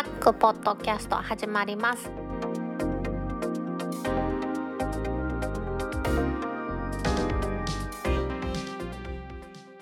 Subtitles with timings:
[0.00, 2.10] タックポッドキャスト始まります。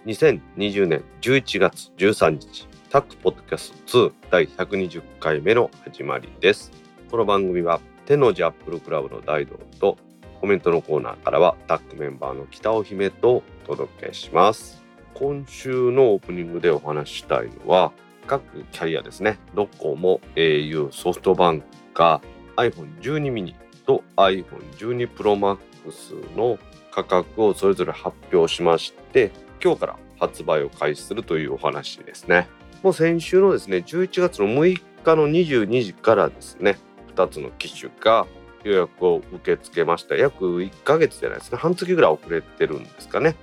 [0.05, 6.73] 2020年11月13日タックポッドキャスト2第120回目の始まりです。
[7.13, 9.99] この番組は天王寺アップルクラブの大道と
[10.41, 14.83] コメントのコーナーからはタックメンバーの北尾姫とお届けします。
[15.15, 17.93] 今週のオープニングでお話ししたいのは
[18.29, 19.39] 各キャリアですね。
[19.55, 22.21] ドコモ au ソフトバンクが
[22.57, 23.55] iPhone12 mini
[23.87, 26.59] と iPhone12 Pro Max の
[26.93, 32.49] 価格をそれぞれ発表しまして今日から発売を開始するというお話ですね。
[32.83, 36.79] もう先週のですね11月の6日の22時からですね
[37.17, 38.27] 2つの機種が
[38.63, 40.17] 予約を受け付けました。
[40.17, 43.37] 約1ヶ月じゃないですね半月ぐらい遅れてるんですかね。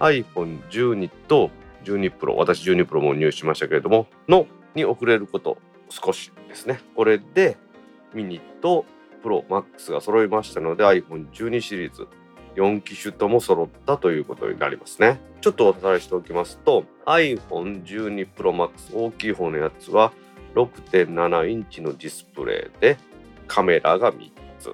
[0.00, 1.50] iPhone12 と
[1.84, 5.58] 12 Pro 私12 Pro も入手しましたけれどものに遅れること
[5.88, 7.56] 少しですねこれで
[8.14, 8.84] ミニと
[9.22, 12.08] Pro Max が揃いましたので iPhone12 シリーズ
[12.56, 15.20] 4機種とも揃ったということになりますね。
[15.40, 20.12] ちょっとおさらいしておきますと iPhone12 Pro Max 大きい方のやつは
[20.54, 22.98] 6.7インチのディスプレイで
[23.48, 24.72] カメラが3つ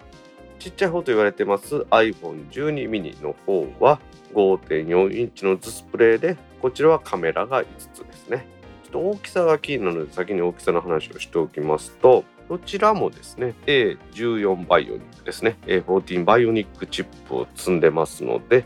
[0.58, 4.00] ちっちゃい方と言われてます iPhone12 mini の方は
[4.34, 8.46] 5.4インチのディスプレイでこちらはカラーが5つですね。
[8.90, 18.64] ちょっと大きさがキーなので先に大きさの話をしておきますとどちらもですね A14 Bionic ですね A14 バイオニックチップを積んでますので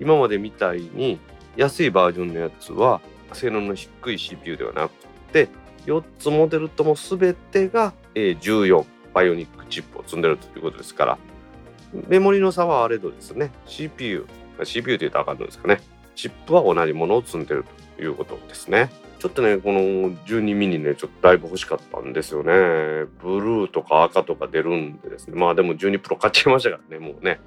[0.00, 1.20] 今までみたいに
[1.56, 3.00] 安いバージョンのやつは
[3.32, 4.92] 性能の低い CPU ではなく
[5.32, 5.48] て
[5.86, 11.18] 4つモデルとも全てが A14 バイオニックチップを積んでるということですから
[12.08, 14.26] メモリの差はあれどですね CPU
[14.64, 15.80] CPU というとあかんのですかね
[16.14, 17.64] チップは同じものを積んでる
[17.96, 18.90] ということですね。
[19.18, 22.52] ちょっとね、この12ミニね、ちょっとだいぶ欲しかったんですよね。
[23.22, 25.38] ブルーとか赤とか出るんでですね。
[25.38, 27.40] まあでも12プロ買っちゃいましたからね、もうね。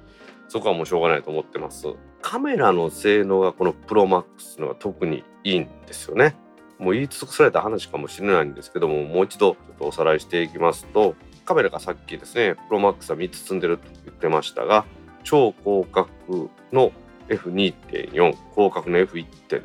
[0.48, 1.86] そこはもうしょうがないと思ってます。
[2.22, 6.36] カメラの性能がこのプロマックスのが特にいいんですよね。
[6.78, 14.84] もう言い尽くされた話かもしれないんですけども、もう一度ちょっとおさらいしていきますと、カメラがさっきですね、プロマックスは3つ積んでると言ってましたが、
[15.22, 16.08] 超広角
[16.72, 16.92] の
[17.28, 19.62] F2.4 広角の F1.6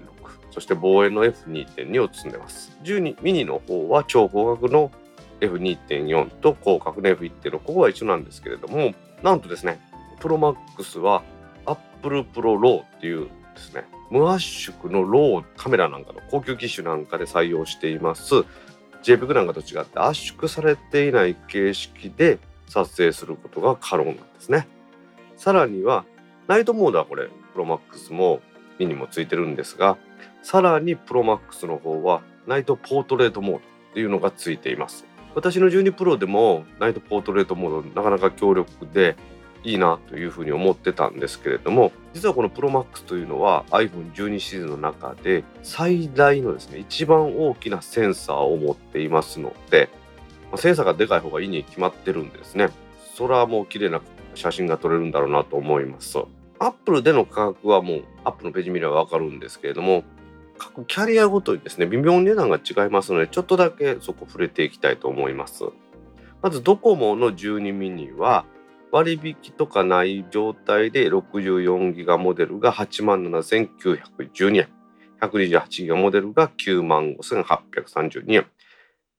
[0.52, 2.78] そして望遠の F2.2 を積んでます。
[2.84, 4.92] 12ミニの方は超広角の
[5.40, 8.94] F2.4 と広角の F1.6 ここは一緒なんですけれども
[9.24, 9.80] なんとですね
[10.20, 11.24] プロマックスは
[11.66, 18.46] Apple Pro RAW っていうですね無圧縮のローカメラなんかの高級機種なんかで採用しています。
[19.04, 24.68] JPEG なんかと違って圧縮されていない形式で撮影することが可能なんですね。
[25.36, 26.06] さらには
[26.48, 28.42] ナイトモードはこれプロマックスも
[28.80, 29.98] ミニもついてるんですが
[30.42, 33.62] さらにプロマックスの方はナイトポートレートモードっ
[33.94, 35.06] ていうのがついています。
[35.36, 39.16] 私の12プロでもナイトポートレートモードなかなか強力で
[39.64, 49.90] いいなというふうに思ってたんですけれども実はこのプロマックスというのは iPhone12 シリーズの中で最大のですね一番大きなセンサーを持っていますので
[50.58, 52.70] センサーがでかい方がいいに決まってるんですね。
[53.16, 54.02] それはもう綺麗な
[54.36, 56.20] 写真が撮れるんだろうなと思います。
[56.60, 60.04] アップルでの価格はもうアップルのページ見ればわかるんですけれども
[60.58, 65.66] 各キャリアごとにですね微妙に値段が違いますのでちょっとだけそこ触れていきたいと思います。
[66.42, 68.46] まずドコモの12ミニは
[68.92, 74.68] 割引とかない状態で64ギガモデルが8万7912円。
[75.20, 78.46] 128ギガモデルが9万5832円。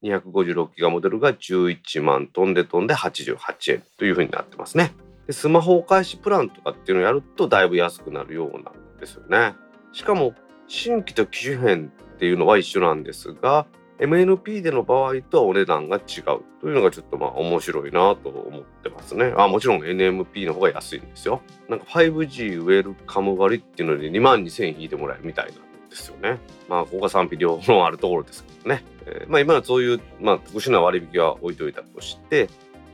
[0.05, 4.93] 256ギガモデルが11万飛んで飛んで88円というふうになってますね。
[5.27, 9.55] でスマホお返しプランとかっていうのをやるとだいぶ安くなるようなんですよね。
[9.93, 10.35] しかも
[10.67, 13.67] 新規と機種変っていうのは一緒なんですが
[13.99, 16.25] MNP での場合とはお値段が違う
[16.61, 19.33] というのがちょっとまあ面白いなと思ってますね。
[19.37, 21.43] あもちろん NMP の方が安いんですよ。
[21.69, 26.41] なんか 5G ウェルカム割っていうので2万2000引いてもらえるみたいなんですよね。
[26.69, 28.85] まあここが賛否両論あるところですけどね。
[29.07, 32.49] えー、まあ今のそういうまあ特殊な割引は置いといたとして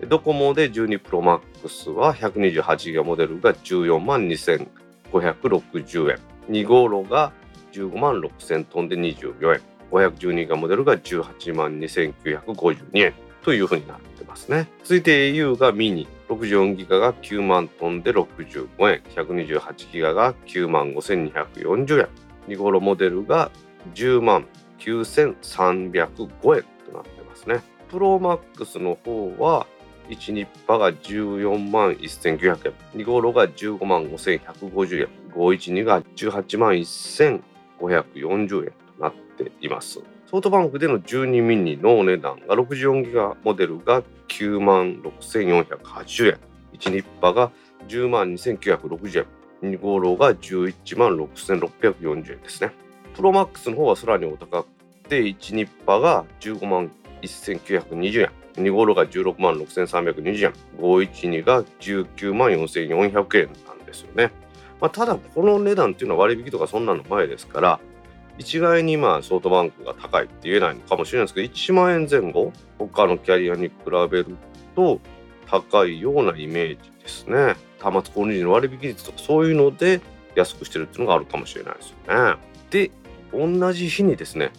[0.08, 6.18] ドコモで12プロマックスは128ギガモデルが14万2560円。
[6.48, 7.32] 2号炉が
[7.72, 9.60] 15万6000トンで24円。
[9.90, 13.12] 512ギガモデルが18万2952円
[13.42, 14.68] というふうになってますね。
[14.84, 16.08] 続いて au がミニ。
[16.28, 19.02] 64ギガが9万トンで65円。
[19.14, 22.08] 128ギガが9万5240円。
[22.48, 23.50] 2号炉モデルが
[23.94, 24.46] 10万
[24.78, 27.62] 9305円となってますね。
[27.90, 29.66] プロマックスの方は
[30.10, 40.00] 1ニッパが14万1900円、2号炉が15万5150円、512が18万1540円となっています。
[40.26, 46.38] ソフトバンクでの12ミニのお値段が64ギガモデルが9万6480円。
[46.72, 47.50] 1ニッパが
[47.88, 49.26] 10万2960
[49.62, 49.70] 円。
[49.70, 52.72] 2号ローが11万6640円ですね。
[53.14, 54.68] プロマックスの方はさらにお高く
[55.08, 56.90] て1ニッパが15万
[57.22, 58.39] 1920円。
[58.60, 60.52] 2号ローが16万6320円。
[60.78, 64.30] 512が19万4400円なんですよね、
[64.80, 67.80] まあ、ただこの値段っていうのは割引とかそんなの前ですから
[68.38, 73.72] 一概にまあソフトバンクが高いって言えないのかもしれないですけど1万円前後他のキャリアに比
[74.10, 74.36] べる
[74.74, 75.00] と
[75.46, 77.56] 高いようなイメージですね。
[77.80, 80.00] 端末購入時の割引率とかそういうので
[80.36, 82.38] 安くしてるっていうのがあるかもしれないですよね。
[82.70, 82.90] で
[83.32, 84.52] 同じ日にですね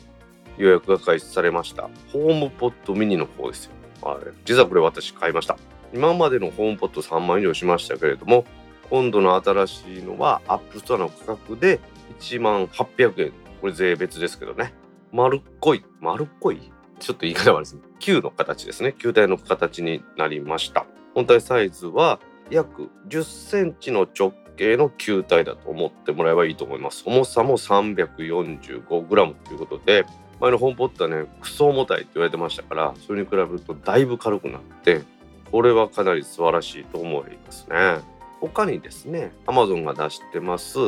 [0.57, 1.89] 予約が開始されました。
[2.11, 3.71] ホームポットミニの方ですよ、
[4.01, 5.57] はい、実はこれ私買いました。
[5.93, 8.45] 今までの HomePod 3万以上しましたけれども
[8.89, 11.79] 今度の新しいのはアップルストアの価格で
[12.19, 13.33] 1万800円。
[13.61, 14.73] これ税別ですけどね。
[15.11, 16.71] 丸っこい丸っこい？
[16.99, 17.81] ちょっと言い方悪いですね。
[17.99, 18.93] 球の形ですね。
[18.93, 20.85] 球体の形になりました。
[21.13, 22.19] 本体サイズは
[22.49, 27.03] 約10センチの直径の球体だと思ってもらえばいいと思います。
[27.05, 30.05] 重さも 345g ということで
[30.41, 35.03] 前のホームポットはねクソ重たいって言われてましたからそれに比べるとだいぶ軽くなって
[35.51, 37.99] これはかなり素晴らしいと思いますね
[38.39, 40.79] 他にですね Amazon が出してます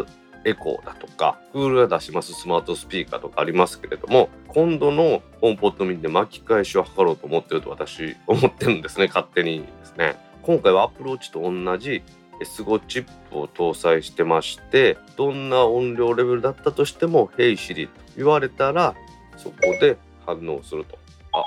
[0.45, 10.17] エコーだとか、Google が出しますスマートスピーカーとかありますけれども、今度のホームポットミニで巻き返しを図ろうと思ってると私思ってるんですね、勝手にですね。
[10.41, 12.03] 今回は Apple Watch と同じ
[12.41, 18.95] S5 チップを搭載してまして、どんな音量レベルだったとしても、Hey Siri と言われたら、
[19.37, 20.97] そこで反応すると。
[21.33, 21.43] あ、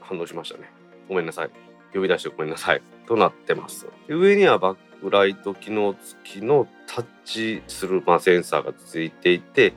[0.00, 0.70] 反応しましたね。
[1.08, 1.50] ごめんなさい。
[1.92, 2.82] 呼び出してごめんなさい。
[3.06, 3.86] となってます。
[4.08, 9.72] 上にはバックライト機能付きのタッチする、まあ、センサーがついていて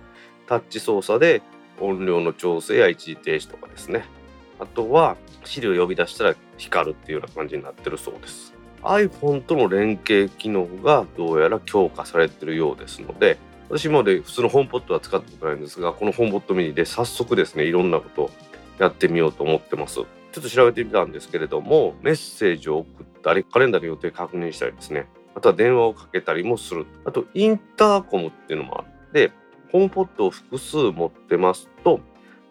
[0.48, 1.42] タッチ操作で
[1.80, 4.06] 音量の調整や一時停止とかですね
[4.60, 5.16] あとは
[5.46, 13.38] 資料を呼び出したら光るっていうような感じになってるそうです iPhone との連携機能がどうやら強化されてるようですので
[13.70, 18.32] 私もで普通のホームポットは使ったこないんですがこのホームポットミニで早速ですねいろんなこと
[18.80, 19.96] やってみようと思ってます。
[19.96, 25.08] ちょっと調べてみたんですけれどもメッセージを送ったりカレンダーの予定確認したりですね。
[25.36, 26.86] あとは電話をかけたりもする。
[27.06, 29.32] あとインターコムっていうのもあって
[29.72, 32.00] ホームポットを複数持ってますと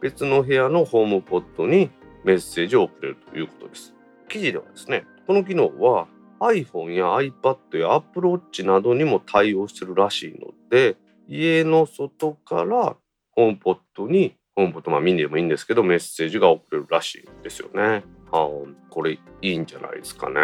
[0.00, 1.90] 別の部屋のホームポットに
[2.24, 3.94] メッセージを送れるということです。
[4.28, 6.06] 記事ではですねこの機能は
[6.42, 10.96] iPhone や iPad や Apple Watch などにも対応してるらしいので
[11.28, 12.96] 家の外から
[13.30, 18.04] ホームポットにホームポットまあミニでもいいんですけどメッセージが送れるらしいんですよね。
[18.30, 20.40] はあ、これいいんじゃないですかね。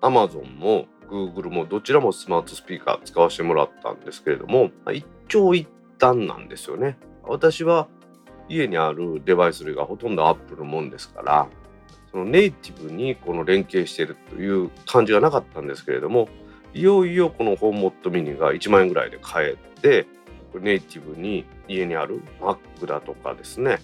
[0.00, 5.68] Amazon も Google もどちらもスマートスピーカー使わせてもらったんですけれども一長一
[5.98, 6.96] 短なんですよね。
[7.24, 7.88] 私は
[8.48, 11.48] 家にあるデバイス類がほとんど Apple のもんですから
[12.12, 16.28] そのネイティブにこの連携しているという感じがなかったんですけれども
[16.74, 20.06] いよいよこのホームモットミニが1万円ぐらいで買えて
[20.60, 23.78] ネイティブに家にある Mac だとかですね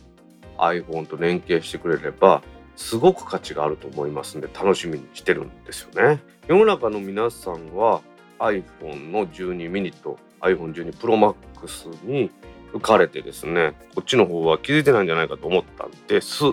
[0.59, 2.43] iPhone と連携してくれれば
[2.77, 6.21] すごく価値があると思いますんで楽しみにしてるんですよね。
[6.47, 8.03] 世の中の皆さんは
[8.39, 12.31] iPhone の12ミニと iPhone12 Pro Max に
[12.73, 16.45] 浮かれてですねこっちの方は気づいてないんじゃないかと思ったんです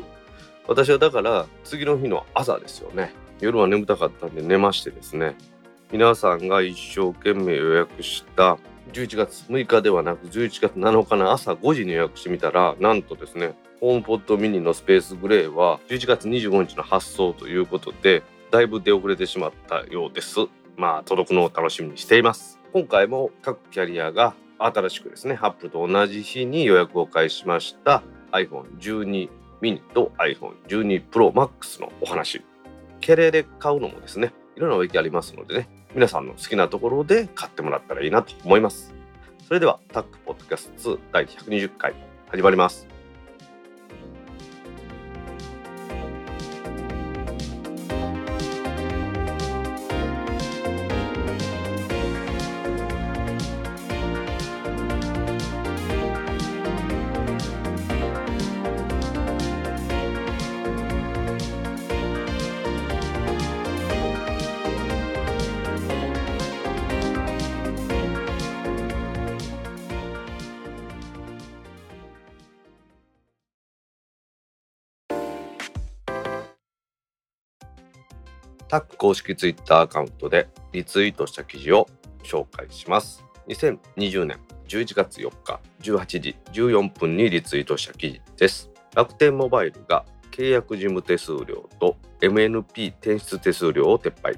[0.68, 3.14] 私はだから次の日の朝ですよね。
[3.40, 5.36] 夜は眠たかったんで寝ましてですね。
[5.92, 8.58] 皆さんが一生懸命予約した
[8.92, 20.40] 11月6日ではなく11月7日の朝5時に予約してみたらなんとですねホームポットミニのスペースグレーは11月25日の発送ということでだいぶ出遅れてしまったようです。
[20.78, 22.60] まあ届くのを楽しみにしています。
[22.74, 29.30] 今回も各キャリアが新しくですねアップルと同じ日に予約を開始しました iPhone12
[29.62, 32.44] mini と iPhone12 Pro Max のお話。
[33.02, 38.94] ケレで買うのもですねいろんな植木ありますのでね皆さんの好きなところで買ってもらったらいいなと思います。
[39.48, 41.94] それではタックポッドキャスト2第120回
[42.30, 42.95] 始まります。
[78.76, 81.88] タック公式ツイッターアカウントでリツイートした記事を
[82.24, 83.24] 紹介します。
[83.48, 88.70] 2020年11月4日18時14分にリツイートした記事です。
[88.94, 94.38] 楽天モバイルが契約事務手数料と MNP 転出手数料を撤廃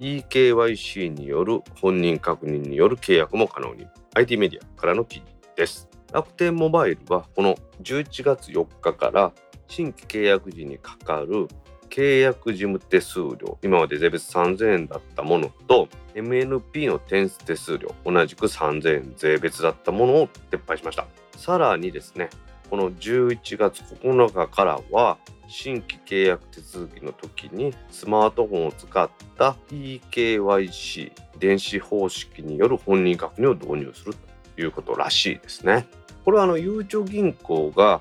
[0.00, 9.32] eKYC による本人確認による契約も可能に IT メディアからの記事です楽天モバイルはこの11月4日から
[9.68, 11.46] 新規契約時にかかる
[11.92, 21.06] 契約事務手数料今まで税別3000円だったものと MNP の転出手数料同じく3000円税別だったものを撤廃しました
[21.36, 22.30] さらにですね
[22.70, 25.18] この11月9日からは
[25.48, 34.14] 新規契約手続きの時にスマートフォンを使った eKYC 電子方式による本人確認を導入する
[34.56, 35.86] ということらしいですね。
[36.24, 38.00] これはあのゆうちょ銀行が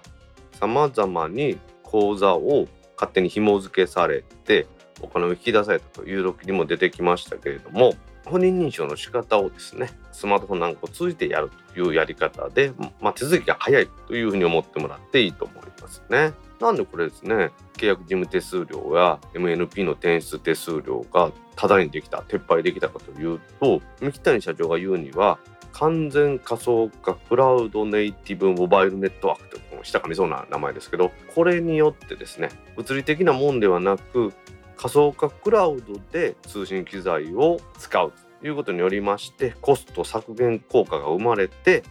[0.53, 2.67] さまざまに口座を
[3.01, 4.67] 勝手に紐付けされて
[5.01, 16.34] お金を引き出されたという時にも出てきましたけれども本人認証の仕方をですねスマートフォンなんかを通じてやるというやり方で、まあ、手続きが早いというふうに思ってもらっていいと思いますね。
[16.60, 25.39] なんでこれですね契約事務手数料や MNP の転出手数料がただにできた撤廃できたかというと三木谷社長が言うには
[25.74, 34.33] 完全仮想化クラウドネイティブモバイルネットワークと下噛みそうな名前ですけどこれによってですね物理的なもんではなく
[34.77, 41.83] 仮想化クラウドで通信機材を使うということによりましてコスト削減効果が生まれて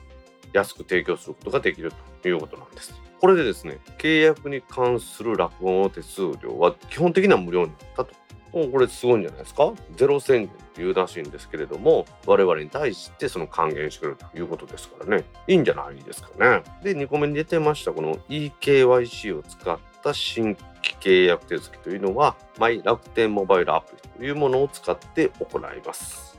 [0.53, 1.93] 安く提供することができる
[2.23, 2.93] ということなんです。
[3.21, 8.15] これでですね契約に関する落語の手数料は基本的には無料になったと
[8.53, 9.73] もうこれすごいんじゃないですか？
[9.97, 15.25] ゼロ宣言っていうらしいんですけれども我々に対してその還元してくれるということですからね。
[15.47, 16.63] いいんじゃないですかね。
[16.83, 26.39] で2個目に出てましたこの eKYC を使った新規契約手続きというのはマイ楽天モバイルアプリというものを使って行います。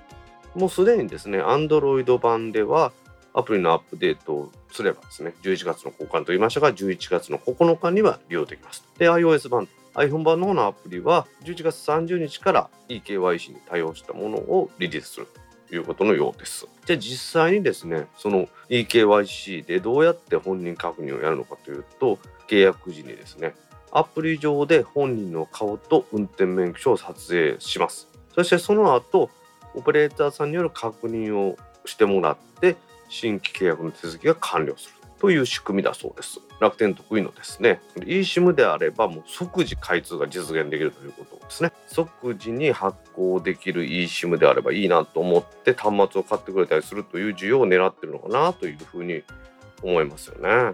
[0.56, 2.91] もうすでにですね Android 版では
[3.34, 8.84] アプリのアップデートをすればですね11月の交換と言いましたが11月の9日には利用できます。
[8.98, 15.27] で iOS 版 iPhone 版の方のアプリは11月30日から eKYC に対応したものをリリースする
[15.69, 16.67] ということのようです。
[16.86, 23.53] じゃあ実際にですね、その eKYC でどうやって本人確認をやるのかというと、契約時にですね、
[23.91, 28.07] アプリ上で本人の顔と運転免許証を撮影します。
[28.33, 29.29] そしてその後、
[29.74, 32.75] オペレーターさんによる確認をしてもらって、
[33.10, 35.00] 新規契約の手続きが完了する。
[35.22, 36.40] という仕組みだそうです。
[36.60, 41.72] 楽天得意のですね、eSIM であればもう即時開通が実現できるということですね。
[41.86, 49.22] 即時に発行できる eSIM であればいいなと思って端末を買ってくれたりするという需要を狙ってるのかなというふうに
[49.84, 50.74] 思いますよね。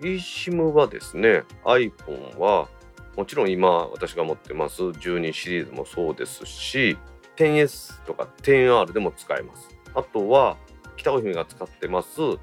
[0.00, 2.68] eSIM はですね、iPhone は
[3.16, 6.96] もちろん今私が持ってます12シリーズもそうですし
[7.36, 9.68] 10S とか 10R でも使えます。
[9.96, 10.56] あとは
[10.96, 12.38] 北尾姫が使ってます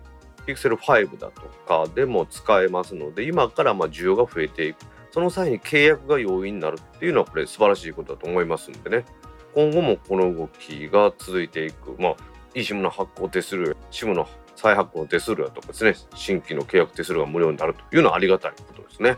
[0.46, 4.78] Pixel 5だとかでも使えますので今からま需要が増えていく。
[5.12, 9.06] その際に契約が容易になるっていうのはこれ素晴らしいことだと思いますんでね。
[9.54, 11.96] 今後もこの動きが続いていく。
[11.98, 12.16] まあ
[12.54, 15.96] eSIM の発行手数料 SIM の再発行の手数料とかですね。
[16.16, 19.18] 新規の契約手数料が無料になるというのはありがたいことですね。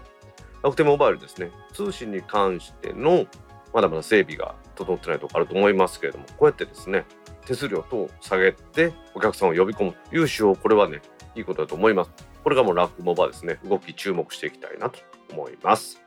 [0.64, 1.52] 楽天モバイルですね。
[1.74, 3.26] 通信に関しての
[3.74, 7.06] まだまだ整備が整ってないところあると思いますけれどもこうやってですね
[7.46, 11.02] 手数料等を下げてお客さんを呼び込むという手法これはね
[11.38, 12.12] いいことだと思います。
[12.44, 15.00] これがもうラックモバですね、動き注目していきたいなと
[15.32, 16.02] 思います。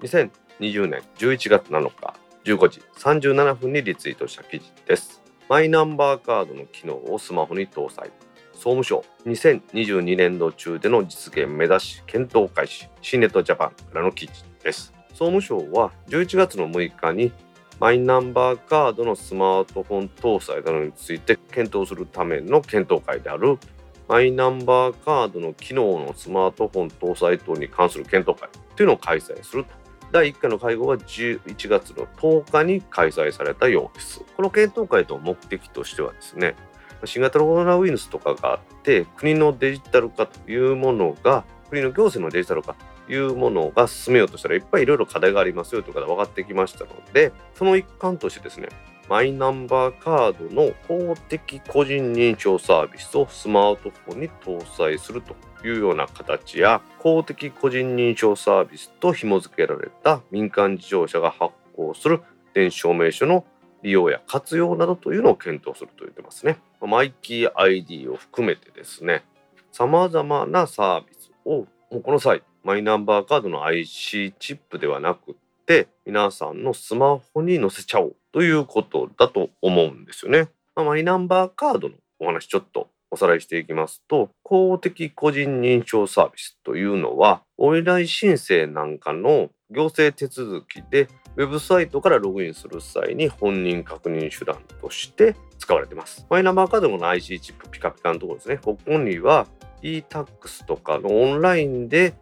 [0.00, 5.22] 2020年11月7日15時37分にリツイートした記事です。
[5.48, 8.10] マイナンバーカードの機能をスマホに搭載。
[8.52, 12.88] 総務省2022年度中での実現目指し検討開始。
[13.02, 14.92] シネットジャパンからの記事です。
[15.10, 17.32] 総務省は11月の6日に
[17.80, 23.58] マイナンバーカードのスマートフォン搭載などについて検討するための検討会である
[24.06, 29.70] マイナンバーカードの機能のスマートフォン搭載等に関する検討会というのを開催すると。
[30.12, 34.20] 第1回の会合は11月の10日に開催されたようです。
[34.36, 36.56] この検討会の目的としてはですね、
[37.04, 42.74] 新型コロナウイルスとかがあって国のデジタル化というものが国の行政のデジタル化
[43.10, 48.68] いうものが進めようとしたらいっぱいいろいろ課題がありますよということが分かってきましたのでその一環としてですね
[49.08, 55.34] マイナンバーカードの公的個人認証サービスをスマートフォンに搭載すると
[55.66, 62.22] いうような形や公的個人認証サービスと紐付けられた民間事業者が発行する
[62.54, 63.44] 電子証明書の
[63.82, 66.58] 利用や活用などというのを検討すると言ってますね。
[66.80, 69.24] マイキー ID を含めてですね、
[69.72, 75.34] 様々なサービスをもうこの際マイナンバーカードの IC チップではなくっ
[75.66, 80.48] て皆さんのスマホに載せちゃおうということだと思うんですよね。
[80.76, 96.26] まあ、マイナンバーカードのお話ちょっとおさらいしていきますと公的個人認証サービスというのはお依頼申請なんかの行政手続きでウェブサイトからログインする際に本人確認手段として使われています。
[96.28, 98.58] マイナンバーカードの IC チップピカピカのところですね。
[98.58, 99.46] ここには
[99.82, 102.14] e-tax とかのオンラインで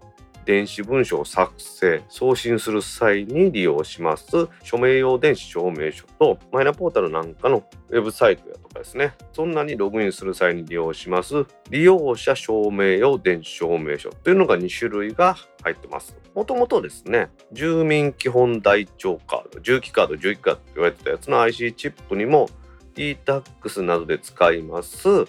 [0.49, 4.49] 電子文書を作成、送信する際に利用します。
[4.63, 11.45] 署名用電子証明書とマイナポータルなんかのウェブサイトやとかですね、そんなにログインする際に利用します。
[11.69, 16.17] 利用者証明用電子証明書というのが2種類が入ってます。
[16.35, 22.49] もともとですね、住民基本台帳カード、重機カード、重機カードって言われてたやつの IC チップにも
[22.97, 25.27] e-tax などで使います。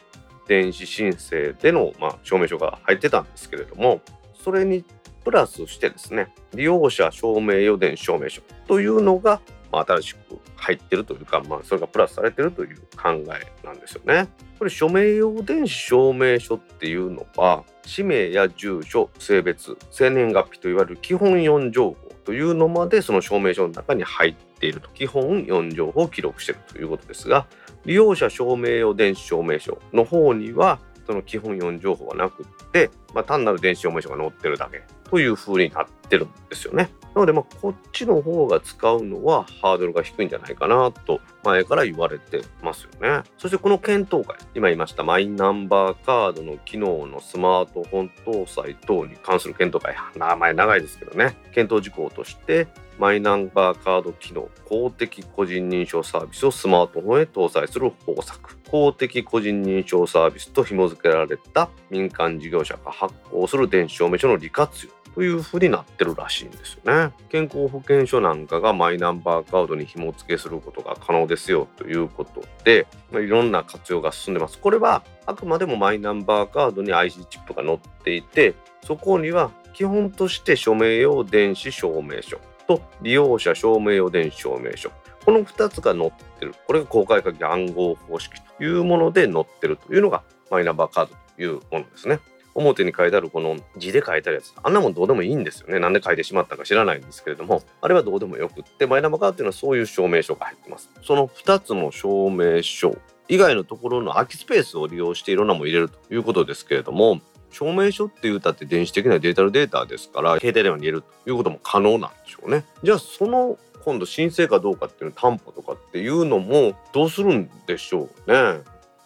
[0.48, 4.00] 電子申請での、まあ、証明書が入ってたんですけれども、
[4.42, 4.86] それに
[5.24, 10.18] プラスしてですね、利用者証明用電子証明書というのが、まあ、新しく
[10.56, 14.28] 入ってるというか、まあ、それがプラスされてるという考えなんですよね。
[14.58, 21.96] これ署名用電子証明書っていうのは氏名や住所性別生年月日といわれる基本4情報
[22.26, 27.48] というのまでその証明書の中に入っていると基本4情報を記録しているということですが
[27.86, 36.90] 利用者証明用電子証明書の方にはその基本4情報はなくって、まあ、単なる電子証明書が載ってるだけという風になってるんですよね。
[37.16, 43.24] なので、まあ、こっちの方が使うのはハードルが低いんじゃないかなと前から言われてますよね。
[43.38, 52.68] そしてこの検討会、今言いましたマイナンバーカードの機能のスマートフォン搭載等に関する検討会、名前長いですけどね、検討事項として、
[53.00, 67.14] マイナンバーカード機能公的個人認証サービスをスマートフォンへ搭載する方策公的個人認証サービスと紐付けられた民間事業者が発行する電子証明書の利活用というふになってるらしいんですよね。
[67.30, 74.60] 健康保険証なんかがマイナンバーカードに紐付けすることが可能ですよということで、ま、いろんな活用が進んでます。
[74.60, 78.54] これはあくまでもマイナンバーカードに IC チップが載っていて、
[78.84, 84.92] そこには基本として署名用電子証明書と利用者証明用電子証明書。
[85.26, 86.56] この2つが載ってる。
[86.66, 92.20] これが公開鍵暗号方式というもので載ってるというのがマイナンバーカードというものですね。
[92.60, 94.54] 表に書いてあるこの字で書いてあるやつ。
[94.62, 95.80] あんなもんどうでもいいんですよね。
[95.80, 100.90] なんで書いてしまったか知らないんですけれどもあれはどうでもよくってマイナンバーカードっていうのはそういう証明書が入ってます。
[101.04, 112.66] その2つの証明書以外のところの空きスペースを利用していろんなもの入れるということですけれども証明書って言ったって電子的なデータのデータですから携帯電話に入れるということも可能なんでしょうね。
[112.84, 118.60] じゃあその今度申請かどうかっていうの担保とかっていうのもどうするんでしょうね。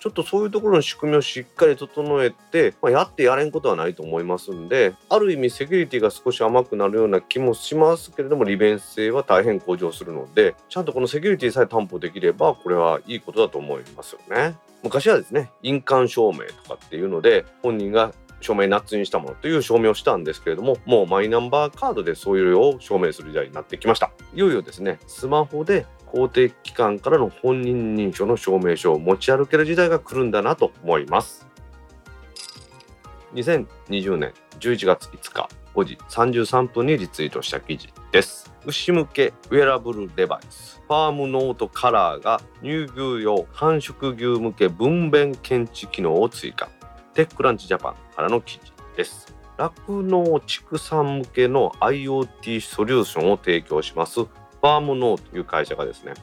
[0.03, 14.57] ちょっとそういうところの仕組みをしっかり整えて、まあ、やってやれんことはないと思いますんである意味セキュリティが少し甘くなるような気もしますけれども利便性は大変向上するのでちゃんとこのセキュリティさえ担保できればこれはいいことだと思いますよね。
[14.83, 31.47] 昔はですね印鑑証明とかっていうので本人が署名捺印したものという証明をしたんですけれどももうマイナンバーカードでそういうのを証明する時代になってきましたいよいよですねスマホで公的機関からの本人認証の証明書を持ち歩ける時代が来るんだなと思います。
[33.33, 38.53] 2020年11月5日5時33分にリツイートした記事です。
[38.63, 40.83] 牛向けウェアラブルデバイス。
[40.87, 46.69] ファームノートカラーが乳牛用繁殖牛向け分娩検知機能を追加。
[47.15, 49.33] テックランチジャパンからの記事です。
[49.57, 54.19] 酪農畜産向けの IoT ソリューションを提供します。
[54.63, 56.13] ファームノーという会社がですね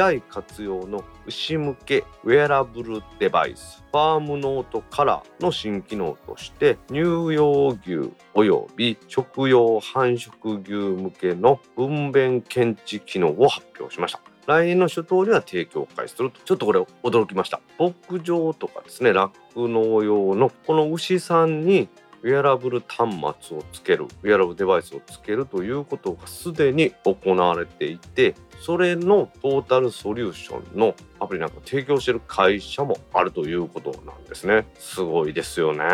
[0.00, 7.00] AI 活用の牛向けウェアラブルデバイスファームノートカラーの新機能として乳
[7.34, 14.20] 用牛および食用繁殖牛向けの分娩検知機能を発表しました。
[14.46, 16.40] 来年の初頭には提供開始すると。
[16.42, 17.60] ちょっとこれ驚きました。
[17.78, 21.88] 牧場とかですね酪農用のこの牛さんに
[22.22, 34.66] ウェアラブル端末をつけるウェアラブルデバイスをつけるということがすでに行われていてそれのトータルソリューションのアプリなんか提供している会社もあるということなんですね。
[34.78, 35.84] すごいですよね。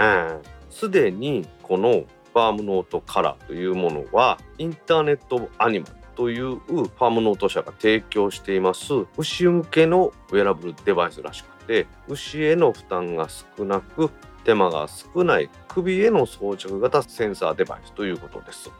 [0.70, 1.90] すでにこの
[2.32, 8.92] ファームノートカラーというものはインターネットアニマルというファームノート社が提供しています。
[9.16, 14.10] 牛向けのウェアラブルデバイスらしくて牛への負担が少なく
[14.44, 18.70] 手間が少ない首への装着型センサーデバイスということです。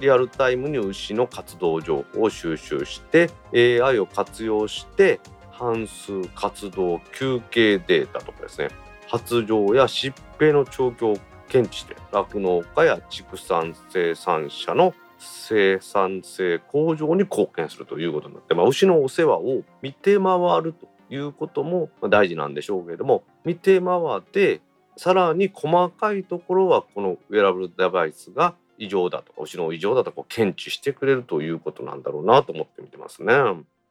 [0.00, 8.68] リアルタイムに牛の活動情報を収集して AI を活用して半数活動休憩データとかですね
[9.08, 24.60] 発情や疾病の状況を検知して酪農家や畜産生産者の生産性向上に貢献するということになって、まあ、牛のお世話を見て回るということも大事なんでしょうけれども見て回って
[24.96, 33.34] さらに細かいところはこのウェアラブルデバイスが異常だとか後ろの異常だとか検知してくれるということなんだろうなと思って見てますね。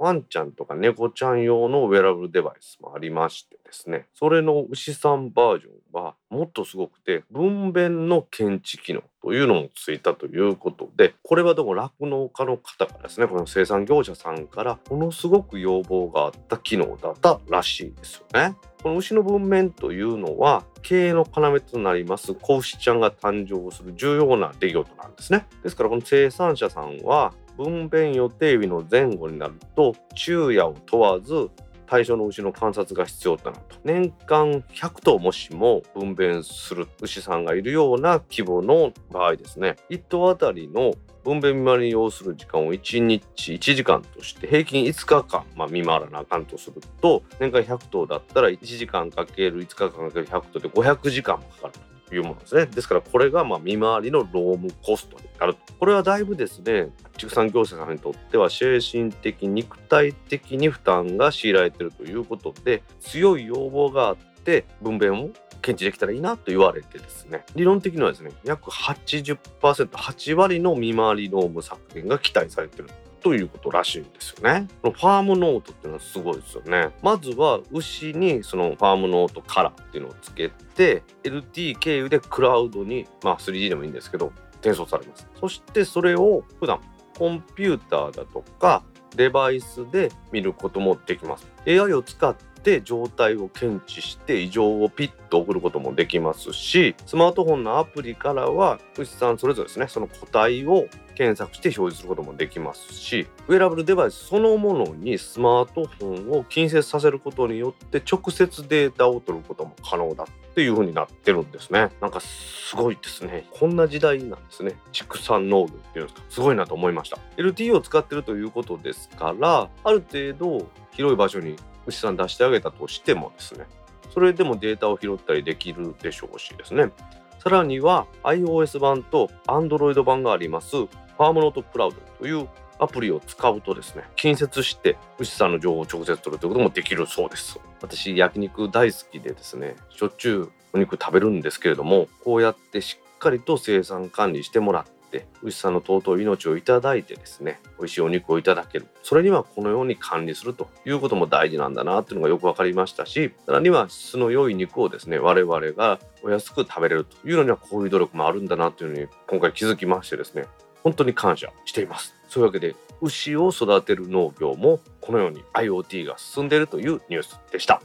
[0.04, 18.58] ワンちゃんとか猫ちゃん用のウェアラブルデバイスもありましてですねそれの牛さんバージョンはもっとすごくて分娩の検知機能というのもついたということでこれはどうも酪農家の方からですねこの生産業者さんからものすごく要望があった機能だったらしいですよね。
[18.84, 25.46] この牛の分娩というのは経営の要となります子牛ちゃんが誕生する重要な出来事なんですね。
[25.64, 31.50] ですからこの生産者さんは分娩予定日の前後になると昼夜を問わず
[31.86, 51.74] 対象の牛の観察が必要となると年間100頭もしも分娩する牛さんがいるような規模の場合ですね1頭あたりの分娩見回りに要する時間を1日1時間として平均5日間、まあ、見回らなあかんとすると年間100頭だったら1時間かける5日間かける100頭で500時間もかかる。
[52.12, 52.66] いうものですね。
[52.66, 55.74] ですからこれがまあ見回りの労務コストになると。
[55.80, 65.32] これはだいぶですね、畜産業者さんにとっては精神的、肉体的に負担が強いられているということで、強い要望があって分娩を
[65.64, 72.90] 検知できたらいいなと言われてですね理論的にはですね約 80%8 割の見回り労務削減が期待されている
[73.24, 74.68] ということらしいんですよね。
[74.82, 76.92] このファームノートっていうのはすごいですよね。
[77.02, 85.28] まずは牛にそのファームノートカラーっていうのをつけて LT 経由でクラウドにまあ 3D でもいいんですけど転送されます。
[85.40, 86.82] そしてそれを普段
[87.18, 88.84] コンピューターだとか
[89.16, 91.48] デバイスで見ることもできます。
[91.66, 111.90] AI を使って状態を検知して異常をピッと送ることもできますしスマートフォンのアプリからは牛さんそれぞれですねその個体を検索して表示することもできますしウェアラブルデバイスそのものにスマートフォンを近接させることによって直接データを取ることも可能だっていう風になってるんですね。
[112.00, 113.48] なんかすごいですね。
[113.52, 114.76] こんな時代なんですね。
[114.92, 116.26] 畜産農業っていうんですか。
[116.30, 117.18] すごいなと思いました。
[117.38, 121.56] LTE を使ってるということですからある程度広い場所に
[121.88, 123.66] 牛さん出してあげたとしてもですね
[124.14, 126.92] それでもデータを拾ったりできるでしょうしですね。
[127.40, 130.76] さらには iOS 版と Android 版があります。
[131.24, 137.62] ファームノートクラウドというアプリを使うとですね近接して牛さんの情報を直接取るということもできるそうです。
[137.82, 148.88] 私焼肉大好きでですねしょっちゅうお肉食べるんですけれどもこうやってしっかりと生産管理してもらって牛さんの尊い命をいただいてですね美味しいお肉をいただける。
[149.02, 160.48] それにはこのように管理するということも大事なんだなっていうのがよく分かりましたしさらには質の良い肉をですね我々がお安く食べれるというのにはこういう努力もあるんだなというのに今回気づきましてですね
[160.84, 162.16] 本当に感謝しています。
[162.28, 167.82] そういうわけで牛を育てる農業もこのように IoT が進んでいるというニュースでした。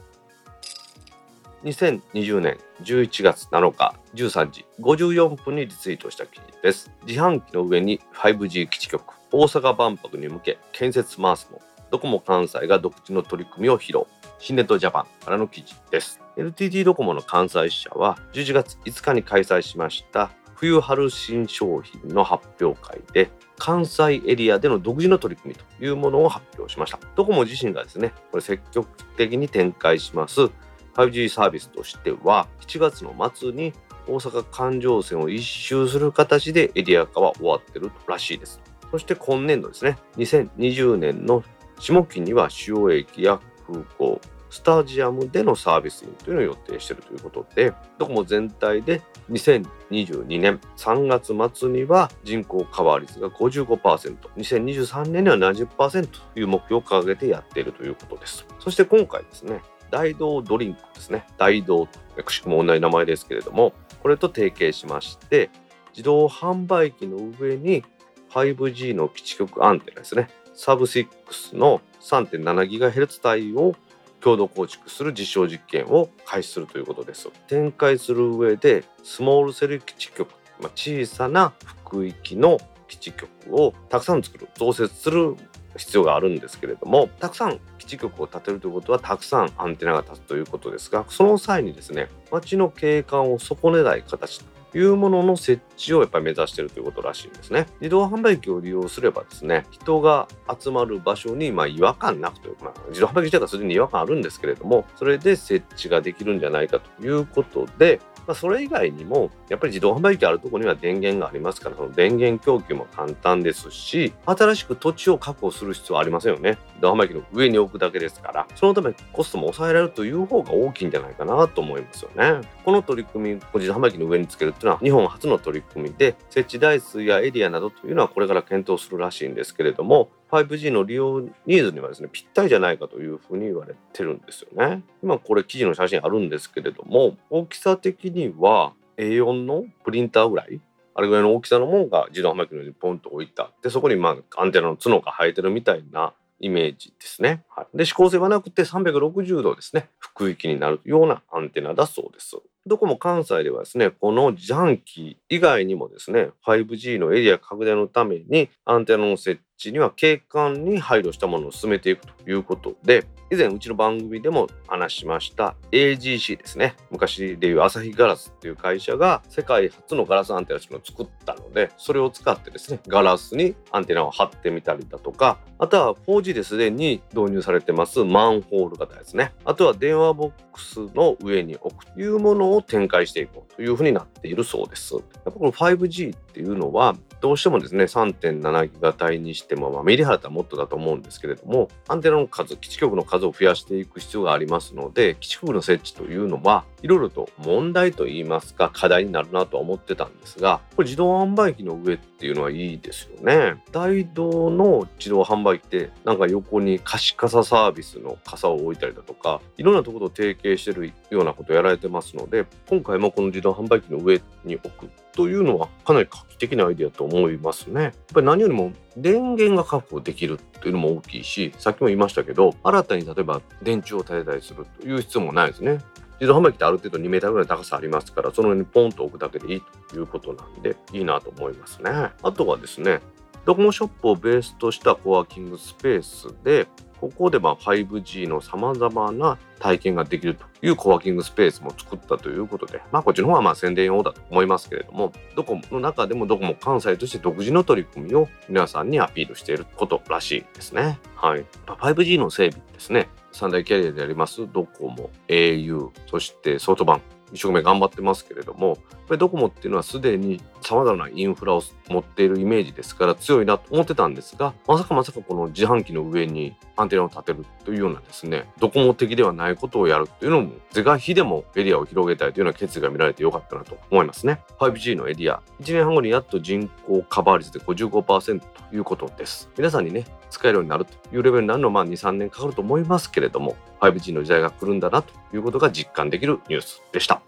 [1.63, 6.91] 2020年11月7日13時54分にリツイートした記事です。
[7.05, 14.05] 自販機の上に 5G 基地局大阪万博に向け建設回すもドコモ関西が独自の取り組みを披露。
[14.41, 16.21] 新ネットジャパンからの記事です。
[16.37, 26.99] NTT ドコモの関西支社は11月5日に開催しました冬春新商品の発表会で関西エリアでの独自の取り組みというものを発表しました。
[27.15, 30.49] ドコモ自身がですね、これ積極的に展開します
[30.95, 33.73] 5G サービスとしては、7月の末に
[34.05, 38.59] 大阪環状線を一周する形でエリア化は終わってるらしいです。
[38.91, 41.41] そして今年度ですね、2020年の
[41.79, 44.19] 下期には主要駅や空港、
[44.49, 58.45] スタジアムでのサービスインというのを予定しているということで、ドコモ全体で2022年3月末には人口カバー率が55%、2023年には70%という目標を掲げてやっているということです。
[58.59, 59.61] そして今回ですね、
[59.91, 61.87] 大道ドリンクですね、大道
[62.23, 65.49] くしくも同じ名前ですけれども、これと提携しまして、
[65.91, 67.83] 自動販売機の上に
[68.31, 73.75] 5G の基地局アンテナですね、サブ6の 3.7GHz 帯を
[74.21, 77.29] 共同構築する実証実験を開始するということです。
[77.47, 80.29] 展開する上でスモールセル基地局、
[80.59, 81.53] まあ、小さな
[81.85, 85.35] 区域の基地局をたくさん作る増設する
[85.77, 94.43] 必要があるんですけれどもたくさん基地局を建てるということはたくさんアンテナが立つということですがその際にですね街の景観を損ねない形
[94.77, 97.67] いうものの設置をやっぱり目指しているということらしいんですね。
[97.79, 100.27] 自動販売機を利用すればですね、人が
[100.59, 116.59] 集まる場所にまあ違和感なくというか、まあ、自動販売機自体がすでに違和感あるんですけれども、それで設置ができるんじゃないかということで、まあ、それ以外にも、やっぱり自動販売機あるとこには電源がありますから、その電源供給も簡単ですし、新しく土地を確保する必要はありませんよね。
[116.75, 122.47] 自動販売機の上に置くだけですから、そのためコストも抑えられるという方が大きいんじゃないかなと思いますよね。
[122.63, 134.83] この取り組み、自動販売機の上につけるっていうのは、日本初の取り組みで、設置台数やエリアなどというのはこれから検討するらしいんですけれども、5G の利用ニーズにはですねぴったりじゃないかというふうに言われてるんですよね。
[135.01, 140.61] 今これ記事の写真あるんですけれども大きさ的には A4 のプリンターぐらい
[140.93, 147.43] あれぐらいの大きさのものが自動販売機の上にポンと置いたでそこにまあアンテナの角が生えてるみたいなイメージですね。
[147.49, 152.37] はい、で指向性はなくて360度ですね福域になるようなアンテナだそうです。
[152.69, 166.75] どこも関西ではですねこのジャンキー以外にもですね 5G のエリア拡大のためにアンテナの設置には景観に配慮したものを進めていくということで以前うちの番組でも話しました AGC ですね。
[166.89, 179.33] 昔でいう朝日ガラスっていう会社が世界初のガラスアンテナを作ったのでそれを使ってですねガラスにアンテナを貼ってみたりだとかあとは 4G ですでに導入されてますマンホール型ですね。
[179.45, 184.95] あとは電話ボックスの上に置くというものを展開していこうというふうになっているそうです。
[184.95, 203.61] やっぱこの 5G っていうのはどうしてもですね3.7ギガ帯にしても、まあ、ミリ波だったらもっとだと思うんですけれどもアンテナの数基地局の数を増やしていく必要がありますので基地局の設置というのはいろいろと問題といいますか課題になるなとは思ってたんですがこれ自動販売機の上っていうのはいいですよね。
[203.71, 217.83] 大道の自動販売機ってなんか横に貸し傘サービスの傘を置いたりだとかいろんなところと提携してるようなことをやられてますので今回もこの自動販売機の上に置くというのはかなり画期的なアイデアと思いますね。
[217.83, 225.79] やっぱり何よりも電源が確保できるっていうのも大きいしさっきも言いましたけど新たに例えば電池を立てたりするという必要もないですね。
[226.19, 231.91] 自動販売機ってある程度2メーターぐらいの高さありますからその上にポンと置くだけでいいということなんでいいなと思いますね。
[232.21, 232.99] あとはですね
[233.45, 236.67] ドコモショップをベースとしたコワーキングスペースで
[236.99, 250.99] ここでま 5G のさまざまな体験ができるというコワーキングスペースも作ったということで、まあ、こっちの方はま宣伝用だと思いますけれども、ドコモの中でもドコモ関西として独自の取り組みを皆さんにアピールしていることらしいですね。
[251.15, 251.45] はい。
[251.65, 253.07] 5G の整備ですね。
[253.39, 254.45] 三大キャリアであります。
[254.51, 258.77] ドコモ、au、そしてソフトバンク、一生懸命頑張ってますけれども、
[259.09, 274.41] ぱりドコモっていうのはすでに様々なインフラを持っているイメージですから強いなと思ってたんですが、まさかまさかこの自販機の上にアンテナを立てるというようなですね、ドコモ的ではないことをやるっていうのも、是が非でもエリアを広げたいというような決意が見られてよかったなと思いますね。
[274.59, 279.49] 5G のエリア、1年半後にやっと人口カバー率で55%ということです。
[279.57, 287.21] 皆さんにね、使えるようになるというレベルになるのは2、3年かかると思いますけれども、5G の時代が来るんだなということが実感できるニュースでした。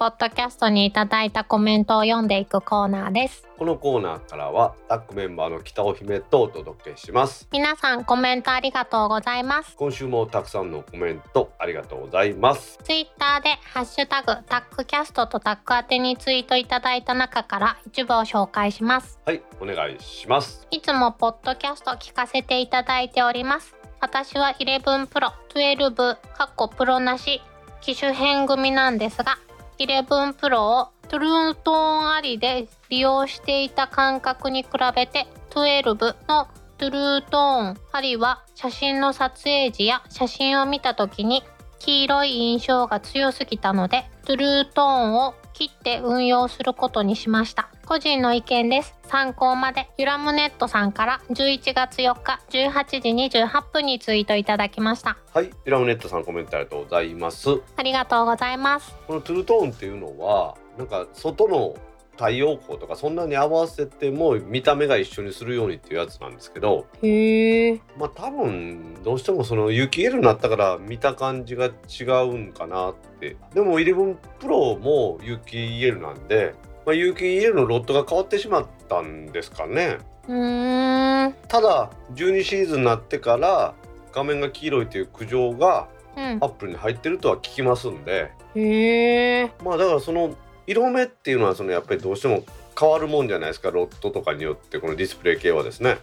[0.00, 3.46] ポッドキャストにいただいたコメントを読んでいくコーナーです。
[3.58, 7.46] このコーナーからはタックメンバーの北尾姫とお届けします。
[7.52, 9.76] 皆さんコメントありがとうございます。
[9.76, 12.78] 今週もたくさんのコメントありがとうございます。
[12.82, 19.20] ツイッターでハッシュタグタックキャストとタック宛てにツイートいただいた中から一部を紹介します。
[19.26, 20.66] はいお願いします。
[20.70, 23.76] いつもポッドキャスト聞かせていただいております。
[24.00, 27.42] 私は11 Pro、12、かっこプロなし
[27.82, 29.36] 機種変組なんですが
[29.80, 37.76] 11 Pro をトゥルートーンありで利用していた感覚に比べて12のトゥルートーン。
[37.90, 41.42] ありは写真の撮影時や写真を見た時に
[41.78, 47.68] 黄色い印象が強すぎたのでトゥルートーンを切って運用することにしました。
[47.84, 48.94] 個人の意見です。
[49.08, 49.90] 参考まで。
[49.98, 55.18] ユラムネットさんから11月4日18時28分にツイートいただきました。
[55.34, 55.50] はい。
[55.66, 57.50] ユラムネットさんコメントありがとうございます。
[57.76, 58.96] ありがとうございます。
[59.06, 61.74] このトゥルトーンっていうのはなんか外の
[62.20, 73.38] 太陽光とかそんなに合わせても見た目が一緒にするようにっていうやつなんですけどへえまあ多分どうしてもその雪 L になったから見た感じが違うんかなって。
[73.54, 76.54] でも11プロも雪 L なんで、
[76.84, 79.98] まあ、雪 L のロットが変わってしまったんですかね。
[80.28, 81.34] うーん。
[81.48, 83.74] ただ12シーズンになってから
[84.12, 86.24] 画面が黄色いという苦情がうん。
[86.42, 88.30] アップルに入ってるとは聞きますんで。
[88.54, 90.34] へえまあだからその
[90.70, 92.44] 色目っていうのはそのやっぱりどうしても
[92.78, 95.98] 変わるもんじゃないですかロットとかによってこのディスプレイ系はですね、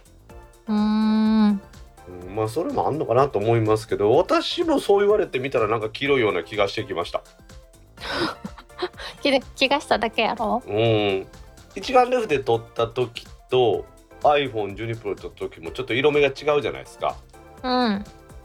[0.66, 1.48] うーん。
[1.48, 7.22] うん、まあそれもあんのかなと思いますけど私もそう言われてみたらなんか黄色いような気がしてきました。
[9.22, 10.62] 気気がしただけやろ？
[10.66, 11.26] うん。
[11.74, 13.86] 一眼レフで撮った時と
[14.22, 17.16] iPhone12 Pro で撮った時もちょっと色目が違うじゃないですか。
[17.62, 18.04] うん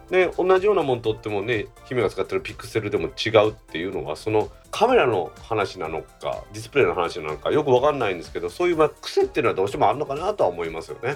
[0.10, 11.16] で同じようなもん撮ってもね姫が使ってるピクセルでも違うっていうのはそのカメラの話なのかディスプレイの話なのかよく分かんないんですけどそういうまあ癖っていうのはどうしてもあるのかなとは思いますよね。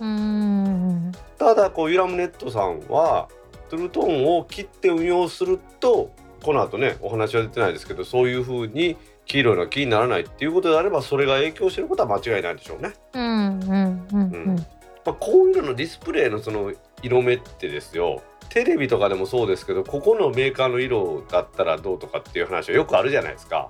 [0.00, 3.28] うーんただこうユラムネットさんは
[3.70, 6.10] トゥルートーンを切って運用すると
[6.42, 8.96] この後ねお話は出てないですけどそういう風に
[9.26, 12.92] 黄色いのが気にならないっていうことであればそれが影響してることは間違いないでしょうね。
[13.14, 14.66] うんうんうんうん
[15.04, 16.72] まあ、こういうののディスプレイのその
[17.02, 23.68] 色目ってですよテレビとかでもそうですけどここのメーカーの色だったらどうとかっていう話はよくあるじゃないですか。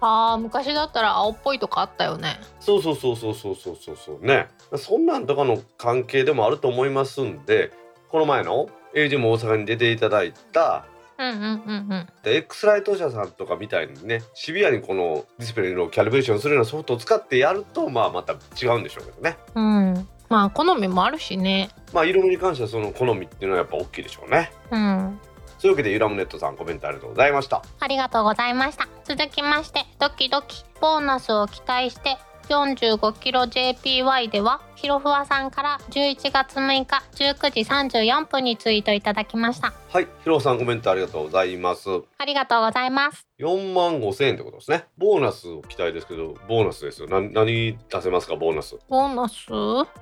[0.00, 7.72] あー昔だったら青っぽいとかあったよねそうそうそうそうそうそうそうそうねそんなんとかの関係でもあると思いますんで
[8.10, 10.84] この前の AG も大阪に出ていただいた
[11.16, 21.70] うんうんうんうんで X ライト社さんとかみたいにねシビアにこのディスプレイのキャリブレーションするようなソフトを使ってやるとまあまた違うんでしょうけどねうんまあ好みもあるしね。
[21.92, 24.50] まあ色味に関してはその好みっていうのはやっぱ大きいでしょうね。
[24.72, 25.20] うん。
[25.60, 27.62] そういうわけでユラムネットさんコメントありがとうございました。
[27.78, 28.88] ありがとうございました。
[29.04, 32.16] 続きましてドキドキボーナスを期待して
[32.48, 39.72] 45kgJPY ではひろふわさんから11月6日19時34分にツイートいただきました。
[39.88, 41.88] はいヒロさんコメントありがとうございます。
[42.18, 43.26] ありがとうございます。
[43.38, 44.84] 4万5千円ってことですね。
[44.98, 47.08] ボーナスを期待ですけどボーナスですよ。
[47.08, 48.36] な何出せますか？
[48.36, 48.76] ボーナス。
[48.88, 49.44] ボーナス？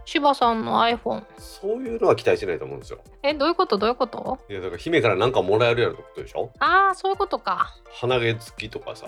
[0.04, 2.98] 柴さんの iPhone そういうのは期待してないと思うんですよ。
[3.22, 3.78] えどういうこと？
[3.78, 4.38] どういうこと？
[4.48, 6.50] いやだから姫から何かもらえるやろってことでしょ？
[6.58, 7.74] ああそういうことか。
[7.92, 9.06] 鼻毛付きとかさ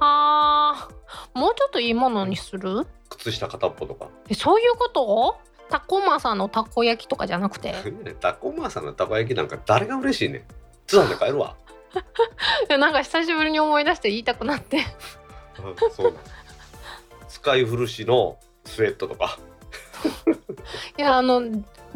[0.00, 0.88] はあ。
[1.34, 2.86] もうちょっといいものにする？
[3.10, 4.08] 靴下片っぽとか。
[4.28, 5.38] えそういうこと？
[5.70, 7.74] タコマサのたこ焼きとかじゃなくて？
[8.20, 10.42] タコマーさんのたこ焼きなんか誰が嬉しいねん。
[10.86, 11.56] ツアーで帰るわ。
[12.78, 14.80] なんか久しぶりに思い出して言いたくなって。
[15.96, 16.12] そう。
[16.12, 16.22] なん
[17.28, 19.38] 使い古しのスウェットとか
[20.98, 21.42] いやあの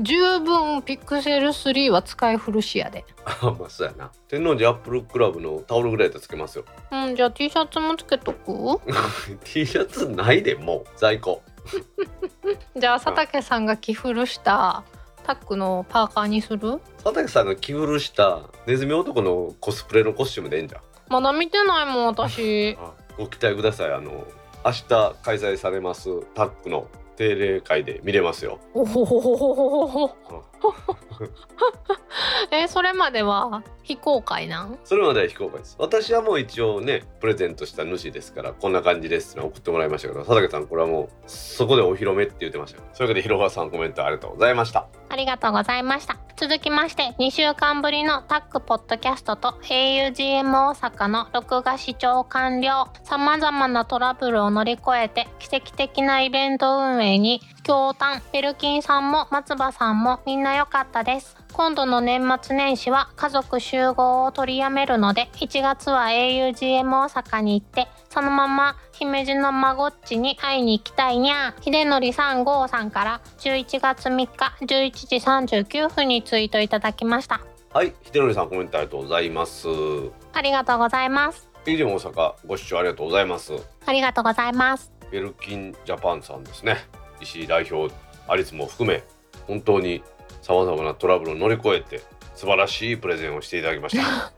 [0.01, 3.05] 十分ピクセル3は使い古しやで。
[3.25, 4.11] あまあそうやな。
[4.29, 6.65] 天王寺アップルクラブのタオルぐらいやったらつけますよ。
[6.93, 8.81] うんじゃあ T シャツもつけとく？
[9.45, 10.85] T シャツないでもう。
[10.97, 11.43] 在庫。
[12.77, 14.85] じゃあ佐竹さんが着古した
[15.25, 16.79] タックのパーカーにする？
[17.03, 20.83] 佐竹さんが着古したネズミ男のコスプレのコスチュームでええんじゃん。
[21.09, 22.77] まだ見てないもん私。
[22.81, 23.93] あご期待ください。
[23.93, 24.27] あの
[24.65, 24.85] 明日
[25.23, 28.61] 開催されますタックの定例会で見れますよ。
[28.75, 30.45] おほほほほほほほ
[32.51, 34.79] えそれまでは非公開なん？
[34.85, 35.77] それまでは非公開です。
[35.79, 42.85] 私はもう一応ねプレゼントした主ですからこんな感じですって送ってもらいましたけど佐竹さんこれはもうそこでお披露目って言ってましたよ。
[42.93, 44.87] そういうわけで広川さんコメントありがとうございました。
[45.09, 46.17] ありがとうございました。
[46.37, 52.87] 続きまして2週間ぶりのタックポッドキャストと augm 大阪の録画視聴完了。
[53.05, 61.37] 様々なトラブルを乗り越えて奇跡的なイベント運営に驚嘆ベルキンさんも松葉さんもみんな良かったです。
[61.53, 74.29] 今度の年末年始は家族集合を取りやめるので1月は augm 大阪に行ってそのまま姫路の孫っちに会いに行きたいにゃ秀則さん郷さんから11月3日
[74.61, 77.41] 11時39分にツイートいただきました。
[77.73, 79.67] はい秀則さんコメントありがとうございます。
[80.35, 81.51] ありがとうございます。
[81.65, 83.55] 大阪ご視聴ありがとうございます。
[83.87, 84.93] ありがとうございます。
[85.11, 86.77] ベルキンジャパンさんですね
[87.21, 87.93] 石井代表
[88.29, 89.03] アリスも含め
[89.47, 90.03] 本当に
[90.43, 92.03] さまざまなトラブルを乗り越えて
[92.35, 94.33] 素晴らしいプレゼンをしていただきました。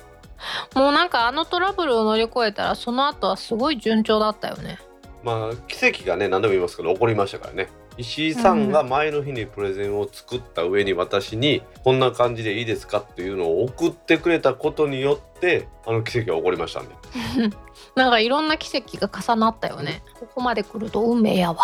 [0.79, 4.79] もうなんかあのトラブルを乗り越えたらその後はすごい順調だったよね。
[5.25, 7.69] まあ奇跡がね何でも言いますけど起こりましたからね。
[7.99, 16.95] 石井さんが前の日にプレゼンを作った上に私にこんな感じでいいですかっていうのを送ってくれたことによってあの奇跡が起こりましたんで。
[17.97, 20.03] なんかいろんな奇跡が重なったよね。
[20.15, 21.59] ここまで来ると運命やわ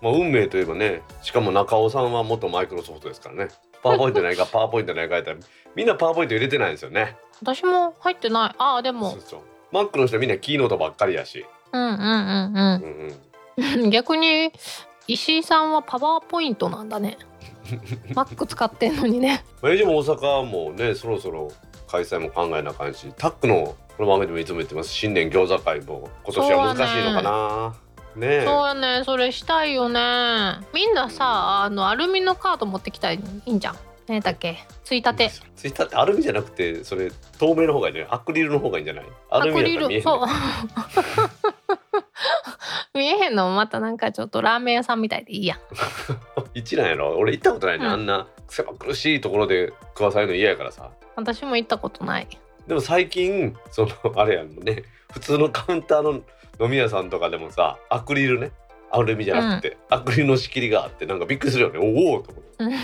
[0.00, 3.48] まあ運命といえばねしかも中尾さんは元マイクロソフトですからね。
[3.82, 5.36] パワーポイントないか パワーポイントないかやったら
[5.74, 7.16] みんなパワーポイント入れてないんですよね。
[7.40, 8.54] 私も入ってない。
[8.58, 9.10] ああでも。
[9.10, 9.40] そうそう。
[9.72, 11.46] マックの人はみんなキーノートばっかりやし。
[11.72, 13.16] うんうんうんうん。
[13.58, 13.90] うんうん。
[13.90, 14.52] 逆に
[15.06, 17.18] 石井さんはパワーポイントなんだね。
[18.14, 19.44] マック使ってんのにね。
[19.62, 21.50] まあ、エイジも大阪もねそろそろ
[21.88, 24.90] 開催も考えなあかんしタックのこの番組でもいつも言ってます。
[24.90, 27.74] 新年餃子会も今年は難しいのかな
[28.16, 28.44] ねえ。
[28.44, 30.58] そうやねそれしたいよね。
[30.74, 33.76] みんなさあのアルミのカード持ってきたらいいんじゃん。
[34.08, 34.58] 何だっけ？
[34.82, 35.30] ついたて。
[35.54, 38.14] ツイッターってアルミじゃなくてそれ透明の方がいいんじゃない？
[38.14, 39.04] アクリルの方がいいんじゃない？
[39.30, 40.26] アルミやったらそう。
[42.98, 43.48] 見えへんの？
[43.50, 45.58] もまたなんかちょっとラーメン屋さんみたいでいいやん。
[46.54, 47.16] 一なんやろ？
[47.16, 47.92] 俺行ったことないね、うん。
[47.92, 50.90] あんな狭苦しいところで食わされるの嫌やからさ。
[51.14, 52.26] 私も行ったことない。
[52.66, 54.82] でも最近そのあれやんね。
[55.12, 56.20] 普通のカウンターの
[56.60, 58.52] 飲み屋さんとかでもさアクリルね
[58.90, 61.78] アルミじゃなくて、アクリルの仕切りがあってなんかびっくりするよね。
[61.78, 62.70] おおと思って、うん。
[62.70, 62.76] ま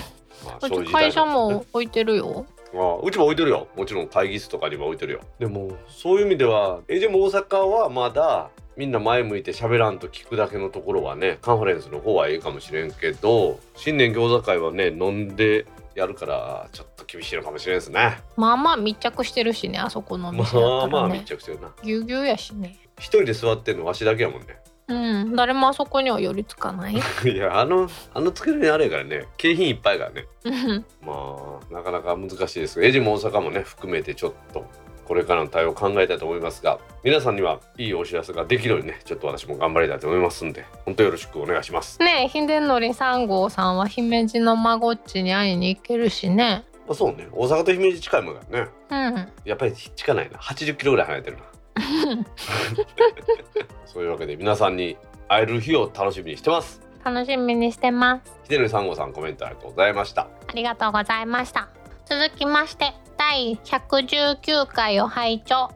[0.53, 2.47] あう ち会社も置いてるよ。
[2.74, 3.68] ああうちも置いてるよ。
[3.77, 5.20] もちろん会議室とかにも置いてるよ。
[5.39, 18.20] でもそういう意味ではえでも大阪はまだみんな前向いて喋らんと聞くだけのところはねカンファレンスの方はいいかもしれんけど新年餃子会はね飲んでやるからちょっと厳しいのかもしれんですね。
[18.37, 21.18] まあまあ密着してるしねあそこの店だあまあったらね。
[21.20, 21.72] 密着してるな。
[21.83, 24.59] ぎゅうぎゅうやしね一人で座ってんのわしだけやもんね。
[24.89, 26.95] うん誰もあそこには寄りつかない。
[27.25, 29.27] いやあのあの作りにあれやからね。
[29.37, 30.27] 景品いっぱいやからね。
[30.45, 30.85] うん。
[31.03, 31.37] ま
[31.71, 32.79] あなかなか難しいです。
[32.81, 34.65] がエジも大阪もね含めてちょっと
[35.07, 46.65] これからの対応を考えたいと思いますが皆さんにはいいお知らせができるようにねちょっと私も頑張りたいと思いますんで本当よろしくお願いします、ねえ秀則3号さんは姫路の孫っちに会いに行けるしね。
[46.87, 47.29] まあ、そうね。
[47.33, 48.71] 大阪と姫路近いもんだよね。
[48.91, 49.29] うん。
[49.45, 50.39] やっぱり近ないな。
[50.39, 51.43] 80キロぐらい離れてるな
[53.87, 54.97] そういうわけで皆さんに
[55.29, 56.81] 会える日を楽しみにしてます。
[57.05, 58.33] 楽しみにしてます。
[58.49, 60.22] 秀則3号さんコメントありがとうございました。
[60.22, 61.68] ありがとうございました。
[62.05, 65.70] 続きまして第119回を拝聴。